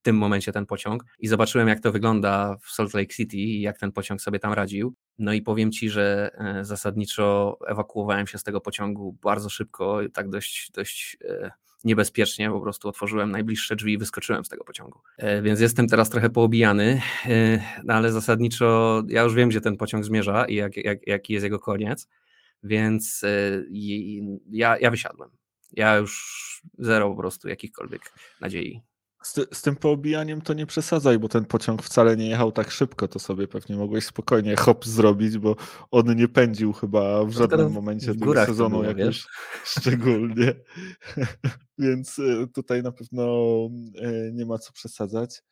[0.09, 1.04] tym momencie ten pociąg.
[1.18, 4.52] I zobaczyłem, jak to wygląda w Salt Lake City i jak ten pociąg sobie tam
[4.52, 4.94] radził.
[5.18, 6.30] No i powiem ci, że
[6.62, 11.18] zasadniczo ewakuowałem się z tego pociągu bardzo szybko, tak dość, dość
[11.84, 15.00] niebezpiecznie, po prostu otworzyłem najbliższe drzwi i wyskoczyłem z tego pociągu.
[15.18, 19.76] E, więc jestem teraz trochę poobijany, e, no ale zasadniczo ja już wiem, gdzie ten
[19.76, 22.09] pociąg zmierza i jak, jak, jaki jest jego koniec,
[22.62, 23.28] więc e,
[24.50, 25.30] ja, ja wysiadłem.
[25.72, 26.38] Ja już
[26.78, 28.82] zero po prostu jakichkolwiek nadziei.
[29.22, 33.08] Z, z, tym poobijaniem to nie przesadzaj, bo ten pociąg wcale nie jechał tak szybko,
[33.08, 35.56] to sobie pewnie mogłeś spokojnie hop zrobić, bo
[35.90, 39.28] on nie pędził chyba w żadnym momencie tego sezonu jakoś wiesz?
[39.78, 40.54] szczególnie.
[41.78, 43.24] Więc e, tutaj na pewno
[44.02, 45.42] e, nie ma co przesadzać.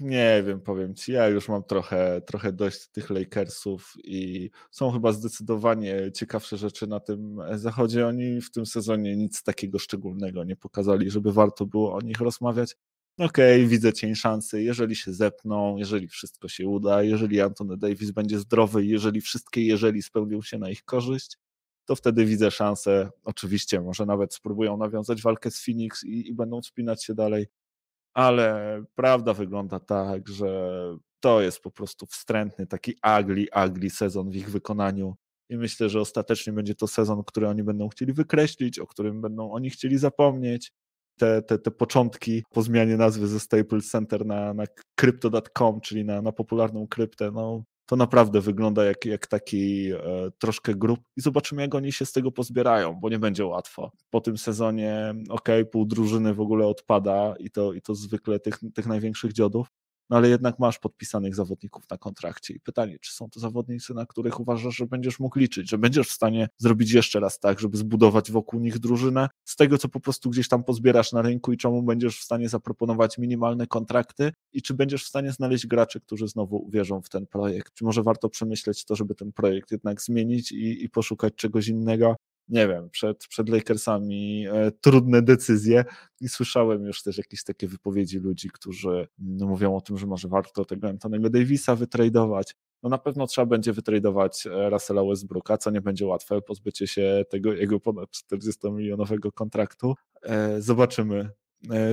[0.00, 5.12] Nie wiem, powiem ci, ja już mam trochę, trochę dość tych Lakersów i są chyba
[5.12, 8.06] zdecydowanie ciekawsze rzeczy na tym zachodzie.
[8.06, 12.76] Oni w tym sezonie nic takiego szczególnego nie pokazali, żeby warto było o nich rozmawiać
[13.18, 18.10] okej, okay, widzę cień szansy, jeżeli się zepną, jeżeli wszystko się uda, jeżeli Antony Davis
[18.10, 21.38] będzie zdrowy, jeżeli wszystkie jeżeli spełnią się na ich korzyść,
[21.84, 26.62] to wtedy widzę szansę, oczywiście, może nawet spróbują nawiązać walkę z Phoenix i, i będą
[26.62, 27.46] spinać się dalej,
[28.14, 30.78] ale prawda wygląda tak, że
[31.20, 35.16] to jest po prostu wstrętny, taki ugly, ugly sezon w ich wykonaniu.
[35.48, 39.52] I myślę, że ostatecznie będzie to sezon, który oni będą chcieli wykreślić, o którym będą
[39.52, 40.72] oni chcieli zapomnieć,
[41.18, 46.22] te, te, te początki po zmianie nazwy ze Staples Center na, na crypto.com, czyli na,
[46.22, 49.98] na popularną kryptę, no to naprawdę wygląda jak, jak taki e,
[50.38, 53.92] troszkę grup i zobaczymy, jak oni się z tego pozbierają, bo nie będzie łatwo.
[54.10, 58.58] Po tym sezonie, ok, pół drużyny w ogóle odpada i to, i to zwykle tych,
[58.74, 59.66] tych największych dziodów,
[60.10, 62.54] no ale jednak masz podpisanych zawodników na kontrakcie.
[62.54, 66.08] I pytanie, czy są to zawodnicy, na których uważasz, że będziesz mógł liczyć, że będziesz
[66.08, 69.28] w stanie zrobić jeszcze raz tak, żeby zbudować wokół nich drużynę?
[69.44, 72.48] Z tego, co po prostu gdzieś tam pozbierasz na rynku i czemu będziesz w stanie
[72.48, 74.32] zaproponować minimalne kontrakty?
[74.52, 77.74] I czy będziesz w stanie znaleźć graczy, którzy znowu uwierzą w ten projekt.
[77.74, 82.16] Czy może warto przemyśleć to, żeby ten projekt jednak zmienić i, i poszukać czegoś innego,
[82.48, 85.84] nie wiem, przed, przed Lakersami e, trudne decyzje
[86.20, 90.28] i słyszałem już też jakieś takie wypowiedzi ludzi, którzy no, mówią o tym, że może
[90.28, 92.54] warto tego Antonego Davisa wytradować.
[92.82, 97.24] No na pewno trzeba będzie wytradować e, Russella Westbrooka, co nie będzie łatwe, pozbycie się
[97.30, 99.94] tego jego ponad 40-milionowego kontraktu.
[100.22, 101.30] E, zobaczymy,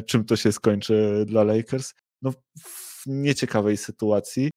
[0.06, 1.94] czym to się skończy dla Lakers.
[2.22, 4.50] No w nieciekawej sytuacji,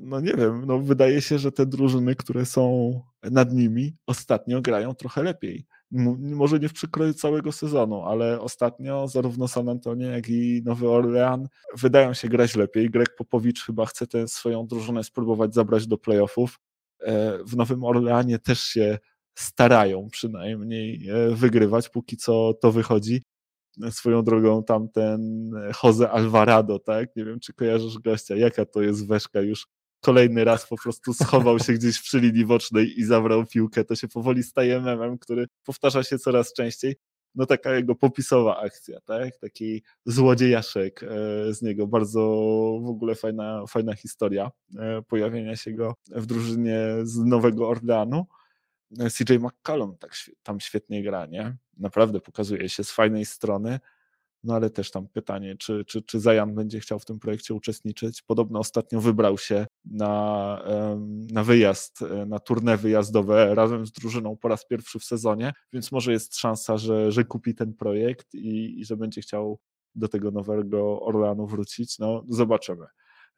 [0.00, 2.92] no nie wiem, no wydaje się, że te drużyny, które są
[3.30, 9.48] nad nimi, ostatnio grają trochę lepiej może nie w przykroju całego sezonu, ale ostatnio zarówno
[9.48, 12.90] San Antonio, jak i Nowy Orlean wydają się grać lepiej.
[12.90, 16.60] Greg Popowicz chyba chce tę swoją drużynę spróbować zabrać do playoffów.
[17.00, 18.98] E, w Nowym Orleanie też się
[19.38, 23.22] starają przynajmniej e, wygrywać, póki co to wychodzi.
[23.90, 25.50] Swoją drogą tamten
[25.82, 27.16] Jose Alvarado, tak?
[27.16, 29.66] Nie wiem, czy kojarzysz gościa, jaka to jest weszka już
[30.00, 33.84] kolejny raz po prostu schował się gdzieś przy linii bocznej i zabrał piłkę.
[33.84, 36.96] To się powoli staje memem, który powtarza się coraz częściej.
[37.34, 39.36] No taka jego popisowa akcja, tak?
[39.36, 41.06] Taki złodziejaszek e,
[41.54, 41.86] z niego.
[41.86, 42.20] Bardzo
[42.82, 48.26] w ogóle fajna, fajna historia e, pojawienia się go w drużynie z Nowego Orleanu.
[48.98, 51.56] E, CJ McCallum tak, tam świetnie gra, nie?
[51.76, 53.80] Naprawdę pokazuje się z fajnej strony.
[54.44, 58.22] No ale też tam pytanie, czy, czy, czy Zajan będzie chciał w tym projekcie uczestniczyć.
[58.22, 60.62] Podobno ostatnio wybrał się na,
[61.32, 65.92] na wyjazd, e, na turne wyjazdowe razem z drużyną po raz pierwszy w sezonie, więc
[65.92, 69.58] może jest szansa, że, że kupi ten projekt i, i że będzie chciał
[69.94, 71.98] do tego nowego Orleanu wrócić.
[71.98, 72.86] No, zobaczymy.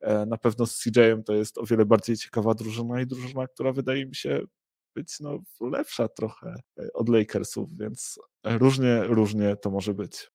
[0.00, 3.72] E, na pewno z CJ-em to jest o wiele bardziej ciekawa drużyna i drużyna, która
[3.72, 4.40] wydaje mi się
[4.94, 10.30] być no, lepsza trochę e, od Lakersów, więc różnie, różnie to może być.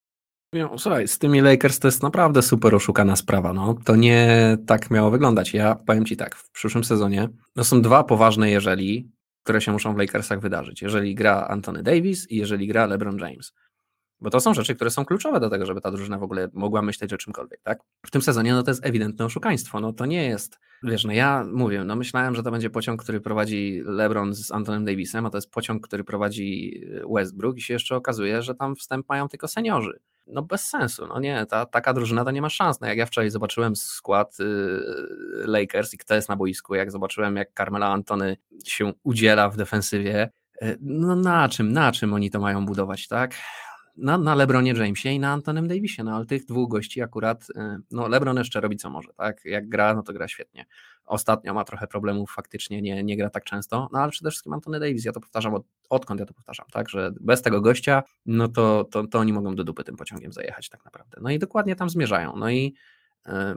[0.77, 3.53] Słuchaj, z tymi Lakers to jest naprawdę super oszukana sprawa.
[3.53, 3.75] No.
[3.85, 5.53] To nie tak miało wyglądać.
[5.53, 9.11] Ja powiem Ci tak, w przyszłym sezonie no są dwa poważne jeżeli,
[9.43, 10.81] które się muszą w Lakersach wydarzyć.
[10.81, 13.53] Jeżeli gra Anthony Davis i jeżeli gra LeBron James.
[14.21, 16.81] Bo to są rzeczy, które są kluczowe do tego, żeby ta drużyna w ogóle mogła
[16.81, 17.79] myśleć o czymkolwiek, tak?
[18.05, 19.79] W tym sezonie no to jest ewidentne oszukaństwo.
[19.79, 23.21] No to nie jest, wiesz, no ja mówię, no myślałem, że to będzie pociąg, który
[23.21, 26.81] prowadzi LeBron z Antonem Davisem, a to jest pociąg, który prowadzi
[27.13, 31.19] Westbrook i się jeszcze okazuje, że tam wstęp mają tylko seniorzy no bez sensu, no
[31.19, 32.81] nie, ta, taka drużyna to nie ma szans.
[32.81, 34.43] No jak ja wczoraj zobaczyłem skład y,
[35.45, 40.29] Lakers i kto jest na boisku, jak zobaczyłem jak Carmela Antony się udziela w defensywie,
[40.61, 43.35] y, no na czym, na czym oni to mają budować, tak?
[43.97, 47.77] Na, na LeBronie Jamesie i na Antonem Davisie, no ale tych dwóch gości akurat, y,
[47.91, 49.45] no LeBron jeszcze robi co może, tak?
[49.45, 50.65] Jak gra, no to gra świetnie.
[51.05, 54.79] Ostatnio ma trochę problemów, faktycznie nie, nie gra tak często, no ale przede wszystkim Antony
[54.79, 58.47] Davis, ja to powtarzam, od, odkąd ja to powtarzam, tak, że bez tego gościa, no
[58.47, 61.17] to, to, to oni mogą do dupy tym pociągiem zajechać tak naprawdę.
[61.21, 62.35] No i dokładnie tam zmierzają.
[62.35, 62.73] No i
[63.25, 63.55] e,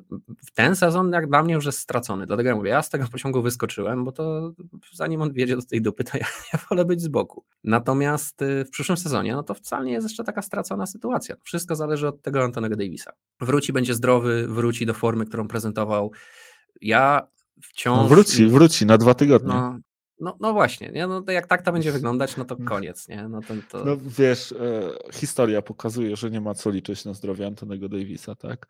[0.54, 3.42] ten sezon jak dla mnie już jest stracony, dlatego ja mówię, ja z tego pociągu
[3.42, 4.52] wyskoczyłem, bo to
[4.92, 7.44] zanim on wiedzie do tej dupy, to ja, ja wolę być z boku.
[7.64, 11.36] Natomiast e, w przyszłym sezonie, no to wcale nie jest jeszcze taka stracona sytuacja.
[11.42, 13.12] Wszystko zależy od tego Antonego Davisa.
[13.40, 16.12] Wróci, będzie zdrowy, wróci do formy, którą prezentował.
[16.80, 17.28] Ja
[17.62, 17.98] wciąż...
[17.98, 19.54] No wróci, wróci na dwa tygodnie.
[19.54, 19.78] No,
[20.20, 21.06] no, no właśnie, nie?
[21.06, 23.08] No, jak tak to będzie wyglądać, no to koniec.
[23.08, 23.28] Nie?
[23.28, 23.84] No, to, to...
[23.84, 28.68] no wiesz, e, historia pokazuje, że nie ma co liczyć na zdrowie Antonego Davisa, tak?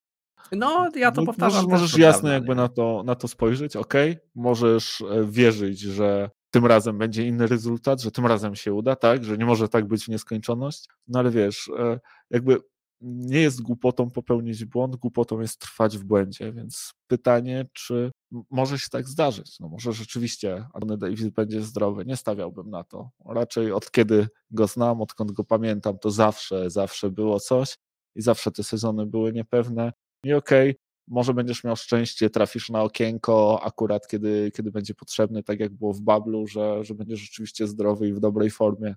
[0.52, 1.64] No, ja to no, powtarzam.
[1.64, 3.94] Możesz, możesz jasno jakby na to, na to spojrzeć, ok?
[4.34, 9.24] Możesz e, wierzyć, że tym razem będzie inny rezultat, że tym razem się uda, tak?
[9.24, 12.60] Że nie może tak być w nieskończoność, no ale wiesz, e, jakby
[13.00, 18.10] nie jest głupotą popełnić błąd, głupotą jest trwać w błędzie, więc pytanie, czy
[18.50, 19.60] może się tak zdarzyć.
[19.60, 23.10] No może rzeczywiście Anthony Davis będzie zdrowy, nie stawiałbym na to.
[23.26, 27.74] Raczej od kiedy go znam, odkąd go pamiętam, to zawsze, zawsze było coś
[28.14, 29.92] i zawsze te sezony były niepewne.
[30.24, 35.42] I okej, okay, może będziesz miał szczęście, trafisz na okienko akurat kiedy, kiedy będzie potrzebny,
[35.42, 38.94] tak jak było w Bablu, że, że będziesz rzeczywiście zdrowy i w dobrej formie.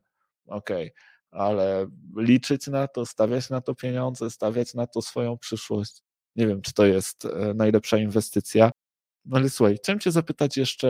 [0.47, 6.01] Okej, okay ale liczyć na to, stawiać na to pieniądze, stawiać na to swoją przyszłość.
[6.36, 8.71] Nie wiem, czy to jest e, najlepsza inwestycja.
[9.25, 10.89] No ale słuchaj, chciałem Cię zapytać jeszcze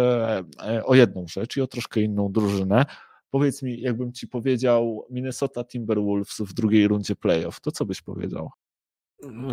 [0.64, 2.86] e, o jedną rzecz i o troszkę inną drużynę.
[3.30, 8.50] Powiedz mi, jakbym Ci powiedział Minnesota Timberwolves w drugiej rundzie playoff, to co byś powiedział?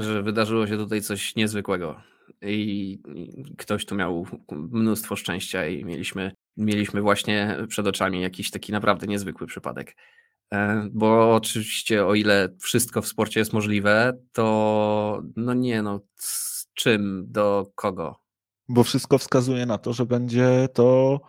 [0.01, 2.01] Że wydarzyło się tutaj coś niezwykłego
[2.43, 2.99] i
[3.59, 9.47] ktoś tu miał mnóstwo szczęścia i mieliśmy, mieliśmy właśnie przed oczami jakiś taki naprawdę niezwykły
[9.47, 9.97] przypadek.
[10.55, 16.67] E, bo oczywiście o ile wszystko w sporcie jest możliwe, to no nie no, z
[16.75, 18.21] czym, do kogo?
[18.69, 21.21] Bo wszystko wskazuje na to, że będzie to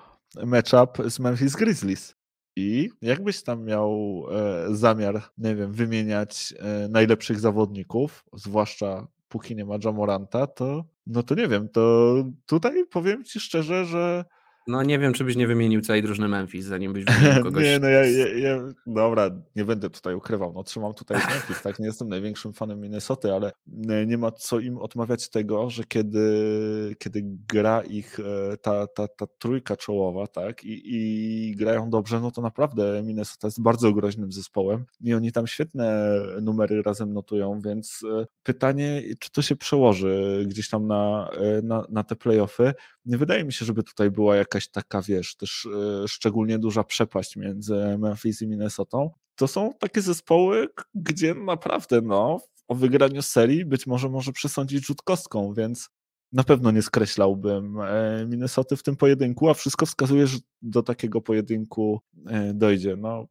[0.46, 2.16] matchup z Memphis Grizzlies.
[2.56, 9.66] I jakbyś tam miał e, zamiar, nie wiem, wymieniać e, najlepszych zawodników, zwłaszcza póki nie
[9.66, 12.16] ma Jamoranta, to no to nie wiem, to
[12.46, 14.26] tutaj powiem ci szczerze, że
[14.68, 17.64] no nie wiem, czy byś nie wymienił całej drużyny Memphis, zanim byś wymienił kogoś.
[17.64, 21.80] nie, no ja, ja, ja, dobra, nie będę tutaj ukrywał, no trzymam tutaj Memphis, tak,
[21.80, 23.52] nie jestem największym fanem Minnesoty, ale
[23.90, 29.08] e, nie ma co im odmawiać tego, że kiedy, kiedy gra ich e, ta, ta,
[29.08, 34.32] ta trójka czołowa, tak, i, i grają dobrze, no to naprawdę Minnesota jest bardzo groźnym
[34.32, 40.46] zespołem i oni tam świetne numery razem notują, więc e, pytanie, czy to się przełoży
[40.48, 41.30] gdzieś tam na,
[41.64, 42.74] na, na te playoffy,
[43.10, 47.36] nie wydaje mi się, żeby tutaj była jakaś taka, wiesz, też e, szczególnie duża przepaść
[47.36, 49.12] między Memphis i Minnesotą.
[49.36, 55.02] To są takie zespoły, gdzie naprawdę, no, o wygraniu serii być może może przesądzić rzut
[55.02, 55.90] kostką, więc
[56.32, 61.22] na pewno nie skreślałbym e, Minnesoty w tym pojedynku, a wszystko wskazuje, że do takiego
[61.22, 62.96] pojedynku e, dojdzie.
[62.96, 63.28] No,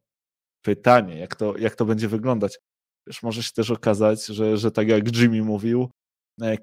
[0.61, 2.59] pytanie, jak to, jak to będzie wyglądać.
[3.07, 5.89] Wiesz, może się też okazać, że, że tak jak Jimmy mówił,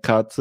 [0.02, 0.36] Kat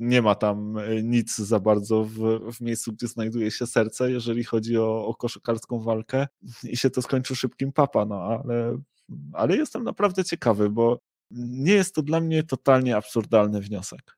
[0.00, 2.18] nie ma tam e, nic za bardzo w,
[2.52, 6.26] w miejscu, gdzie znajduje się serce, jeżeli chodzi o, o koszykarską walkę
[6.62, 8.78] i się to skończy szybkim papa, no ale,
[9.32, 10.98] ale jestem naprawdę ciekawy, bo
[11.30, 14.16] nie jest to dla mnie totalnie absurdalny wniosek.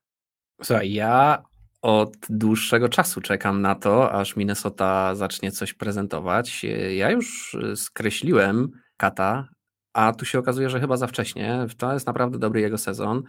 [0.63, 1.43] Słuchaj, ja
[1.81, 6.65] od dłuższego czasu czekam na to, aż Minnesota zacznie coś prezentować.
[6.95, 9.47] Ja już skreśliłem Kata
[9.93, 11.65] a tu się okazuje, że chyba za wcześnie.
[11.77, 13.23] To jest naprawdę dobry jego sezon.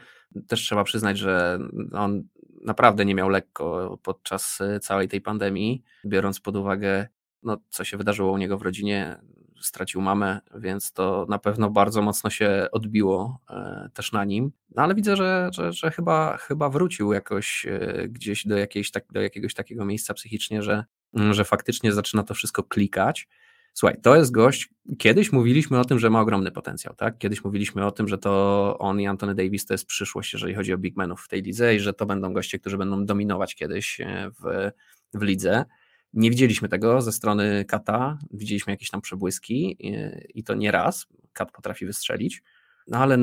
[0.48, 1.58] Też trzeba przyznać, że
[1.92, 2.22] on
[2.64, 7.08] naprawdę nie miał lekko podczas całej tej pandemii, biorąc pod uwagę,
[7.42, 9.16] no, co się wydarzyło u niego w rodzinie.
[9.60, 14.52] Stracił mamę, więc to na pewno bardzo mocno się odbiło e, też na nim.
[14.74, 19.04] No, ale widzę, że, że, że chyba, chyba wrócił jakoś e, gdzieś do, jakiejś, tak,
[19.12, 20.84] do jakiegoś takiego miejsca psychicznie, że,
[21.30, 23.28] że faktycznie zaczyna to wszystko klikać.
[23.76, 24.68] Słuchaj, to jest gość,
[24.98, 27.18] kiedyś mówiliśmy o tym, że ma ogromny potencjał, tak?
[27.18, 30.72] Kiedyś mówiliśmy o tym, że to on i Anthony Davis to jest przyszłość, jeżeli chodzi
[30.72, 34.00] o big menów w tej lidze i że to będą goście, którzy będą dominować kiedyś
[34.00, 34.70] e, w,
[35.14, 35.64] w lidze.
[36.12, 41.06] Nie widzieliśmy tego ze strony Kata, widzieliśmy jakieś tam przebłyski e, i to nie raz.
[41.32, 42.42] Kat potrafi wystrzelić.
[42.86, 43.18] No ale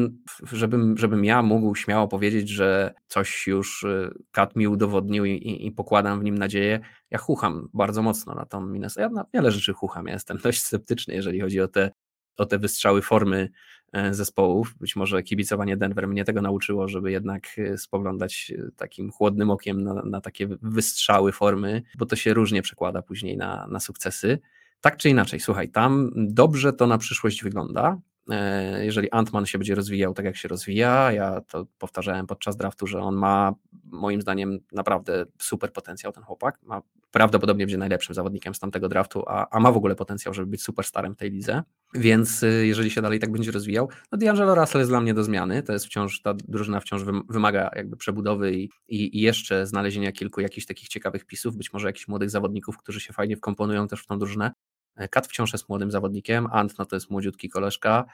[0.51, 5.71] żebym, żebym ja mógł śmiało powiedzieć, że coś już y, Kat mi udowodnił i, i,
[5.71, 6.79] pokładam w nim nadzieję,
[7.11, 9.01] ja chucham bardzo mocno na tą Minnesota.
[9.01, 11.91] Ja na wiele rzeczy chucham, ja jestem dość sceptyczny, jeżeli chodzi o te,
[12.37, 13.49] o te wystrzały formy
[13.93, 14.75] e, zespołów.
[14.79, 19.83] Być może kibicowanie Denver mnie tego nauczyło, żeby jednak e, spoglądać e, takim chłodnym okiem
[19.83, 24.39] na, na takie wystrzały formy, bo to się różnie przekłada później na, na sukcesy.
[24.81, 28.01] Tak czy inaczej, słuchaj, tam dobrze to na przyszłość wygląda.
[28.31, 32.87] E, jeżeli Antman się będzie rozwijał tak, jak się rozwija, ja to powtarzałem podczas draftu,
[32.87, 33.53] że on ma
[33.83, 36.59] moim zdaniem naprawdę super potencjał, ten chłopak.
[36.63, 40.47] Ma, prawdopodobnie będzie najlepszym zawodnikiem z tamtego draftu, a, a ma w ogóle potencjał, żeby
[40.47, 41.63] być superstarem w tej lidze.
[41.93, 45.23] Więc y, jeżeli się dalej tak będzie rozwijał, no D'Angelo Russell jest dla mnie do
[45.23, 45.63] zmiany.
[45.63, 50.41] To jest wciąż, ta drużyna wciąż wymaga jakby przebudowy i, i, i jeszcze znalezienia kilku
[50.41, 54.07] jakichś takich ciekawych pisów, być może jakichś młodych zawodników, którzy się fajnie wkomponują też w
[54.07, 54.51] tą drużynę.
[54.95, 58.05] E, Kat wciąż jest młodym zawodnikiem, Ant no to jest młodziutki koleżka,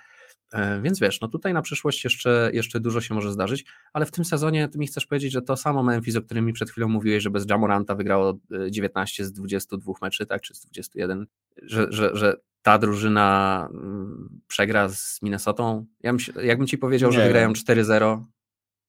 [0.54, 4.12] e, więc wiesz, no tutaj na przyszłość jeszcze, jeszcze dużo się może zdarzyć, ale w
[4.12, 6.88] tym sezonie ty mi chcesz powiedzieć, że to samo Memphis, o którym mi przed chwilą
[6.88, 11.28] mówiłeś, że bez Jamoranta wygrało 19 z 22 meczy, tak, czy z 21,
[11.64, 15.86] że, że, że ta drużyna mm, przegra z Minnesotą?
[16.04, 17.18] Ja bym, jakbym ci powiedział, Nie.
[17.18, 18.24] że wygrają 4-0.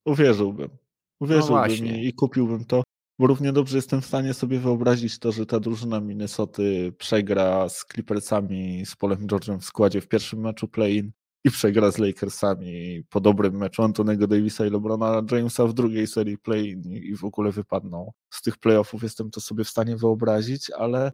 [0.04, 0.68] Uwierzyłbym.
[1.20, 2.82] Uwierzyłbym no i kupiłbym to
[3.18, 7.84] bo równie dobrze jestem w stanie sobie wyobrazić to, że ta drużyna Minnesoty przegra z
[7.84, 11.12] Clippersami z Polem George'em w składzie w pierwszym meczu play-in
[11.44, 16.38] i przegra z Lakersami po dobrym meczu Antonego Davisa i LeBrona Jamesa w drugiej serii
[16.38, 19.02] play i w ogóle wypadną z tych playoffów.
[19.02, 21.12] Jestem to sobie w stanie wyobrazić, ale,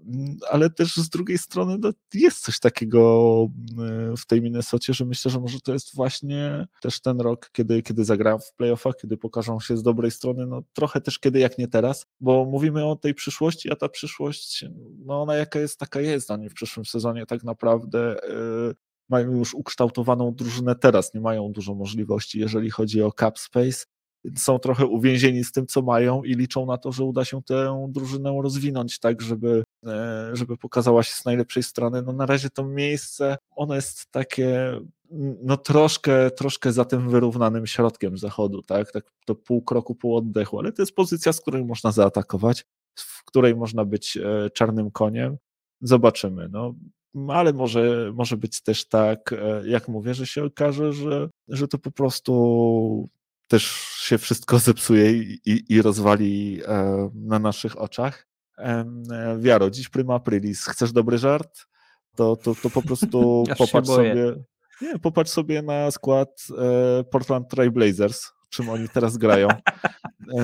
[0.51, 3.47] ale też z drugiej strony no, jest coś takiego
[3.79, 7.83] e, w tej Minnesocie, że myślę, że może to jest właśnie też ten rok, kiedy,
[7.83, 11.59] kiedy zagram w playoffach, kiedy pokażą się z dobrej strony, no trochę też kiedy jak
[11.59, 14.64] nie teraz, bo mówimy o tej przyszłości, a ta przyszłość,
[15.05, 18.75] no ona jaka jest, taka jest, a nie w przyszłym sezonie tak naprawdę yy,
[19.09, 23.84] mają już ukształtowaną drużynę teraz, nie mają dużo możliwości, jeżeli chodzi o cap space.
[24.36, 27.86] Są trochę uwięzieni z tym, co mają i liczą na to, że uda się tę
[27.88, 32.02] drużynę rozwinąć tak, żeby, e, żeby pokazała się z najlepszej strony.
[32.02, 34.80] No na razie to miejsce, ono jest takie
[35.42, 38.92] no troszkę, troszkę za tym wyrównanym środkiem zachodu, tak?
[38.92, 42.64] Tak to pół kroku, pół oddechu, ale to jest pozycja, z której można zaatakować,
[42.98, 45.36] w której można być e, czarnym koniem.
[45.80, 46.48] Zobaczymy.
[46.48, 46.74] No,
[47.28, 51.78] ale może, może być też tak, e, jak mówię, że się okaże, że, że to
[51.78, 53.08] po prostu
[53.48, 53.64] też
[54.00, 58.26] się wszystko zepsuje i, i, i rozwali e, na naszych oczach.
[58.58, 58.84] E,
[59.38, 60.66] Wiaro, dziś prima aprilis.
[60.66, 61.66] Chcesz dobry żart?
[62.16, 64.34] To, to, to po prostu popatrz sobie.
[64.82, 66.46] Nie, popatrz sobie na skład
[67.10, 69.48] Portland Trail Blazers, czym oni teraz grają.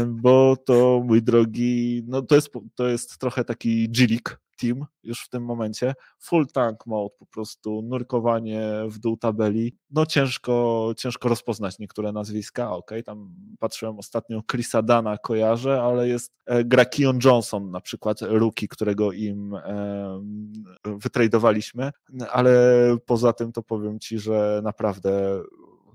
[0.07, 5.29] Bo to, mój drogi, no to jest, to jest trochę taki G-League, team już w
[5.29, 5.95] tym momencie.
[6.19, 9.77] Full tank mode, po prostu nurkowanie w dół tabeli.
[9.91, 16.33] No ciężko, ciężko rozpoznać niektóre nazwiska, ok, tam patrzyłem ostatnio Chrisa Dana kojarzę, ale jest
[16.47, 20.21] e, gra Keon Johnson na przykład, rookie, którego im e,
[20.85, 21.91] wytradowaliśmy,
[22.31, 22.53] ale
[23.07, 25.43] poza tym to powiem Ci, że naprawdę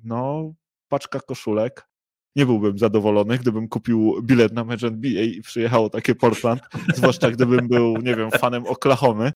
[0.03, 0.53] no
[0.87, 1.87] paczka koszulek,
[2.35, 6.61] nie byłbym zadowolony, gdybym kupił bilet na mecz NBA i przyjechało takie Portland,
[6.95, 9.31] zwłaszcza gdybym był, nie wiem, fanem Oklahomy,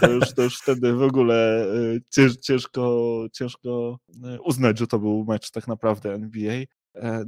[0.00, 1.66] to już, to już wtedy w ogóle
[2.10, 3.98] cięż, ciężko, ciężko
[4.44, 6.62] uznać, że to był mecz tak naprawdę NBA.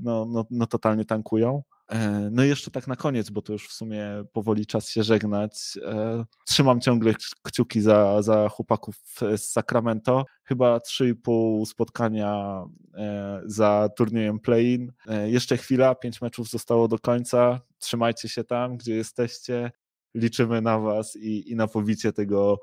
[0.02, 1.62] No, no, no totalnie tankują.
[1.88, 5.02] E, no i jeszcze tak na koniec, bo to już w sumie powoli czas się
[5.02, 5.78] żegnać.
[5.82, 8.96] E, trzymam ciągle kciuki za, za chłopaków
[9.36, 10.24] z Sacramento.
[10.44, 12.62] Chyba 3,5 spotkania
[12.94, 14.92] e, za turniejem play-in.
[15.26, 17.60] Jeszcze chwila, pięć meczów zostało do końca.
[17.78, 19.72] Trzymajcie się tam, gdzie jesteście.
[20.14, 22.58] Liczymy na Was i, i na pobicie tego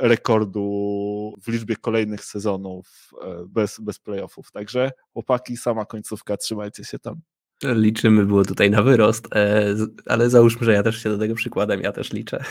[0.00, 3.10] rekordu w liczbie kolejnych sezonów
[3.48, 4.52] bez, bez playoffów.
[4.52, 7.20] Także chłopaki, sama końcówka, trzymajcie się tam.
[7.64, 9.74] Liczymy było tutaj na wyrost, e,
[10.06, 12.44] ale załóżmy, że ja też się do tego przykładem, ja też liczę.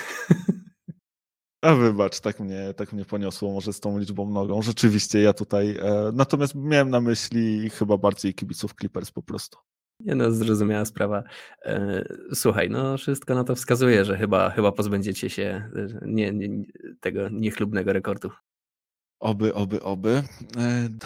[1.62, 4.62] A wybacz, tak mnie, tak mnie poniosło może z tą liczbą nogą.
[4.62, 9.58] Rzeczywiście ja tutaj, e, natomiast miałem na myśli chyba bardziej kibiców Clippers po prostu.
[10.00, 11.24] Nie no, zrozumiała sprawa.
[11.66, 12.04] E,
[12.34, 15.72] słuchaj, no wszystko na to wskazuje, że chyba, chyba pozbędziecie się
[16.06, 16.64] nie, nie,
[17.00, 18.30] tego niechlubnego rekordu.
[19.20, 20.24] Oby, oby, oby.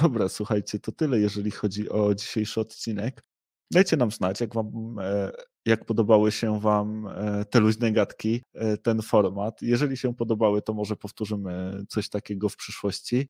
[0.01, 3.23] Dobra, słuchajcie, to tyle, jeżeli chodzi o dzisiejszy odcinek.
[3.71, 5.31] Dajcie nam znać, jak wam, e,
[5.65, 9.61] jak podobały się wam e, te luźne gadki, e, ten format.
[9.61, 13.29] Jeżeli się podobały, to może powtórzymy coś takiego w przyszłości.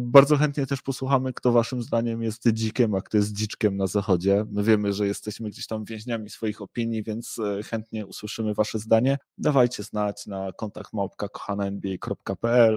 [0.00, 4.44] Bardzo chętnie też posłuchamy, kto waszym zdaniem jest dzikiem, a kto jest dziczkiem na zachodzie.
[4.50, 7.36] My wiemy, że jesteśmy gdzieś tam więźniami swoich opinii, więc
[7.70, 9.18] chętnie usłyszymy wasze zdanie.
[9.38, 11.28] Dawajcie znać na kontakt małpka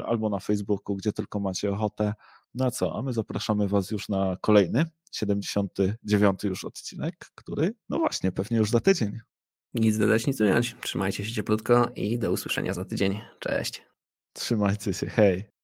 [0.06, 2.14] albo na Facebooku, gdzie tylko macie ochotę.
[2.54, 8.32] No co, a my zapraszamy Was już na kolejny, 79 już odcinek, który, no właśnie,
[8.32, 9.20] pewnie już za tydzień.
[9.74, 10.76] Nic dodać, nic ująć.
[10.82, 13.22] Trzymajcie się cieplutko i do usłyszenia za tydzień.
[13.40, 13.84] Cześć.
[14.34, 15.59] Trzymajcie się, hej.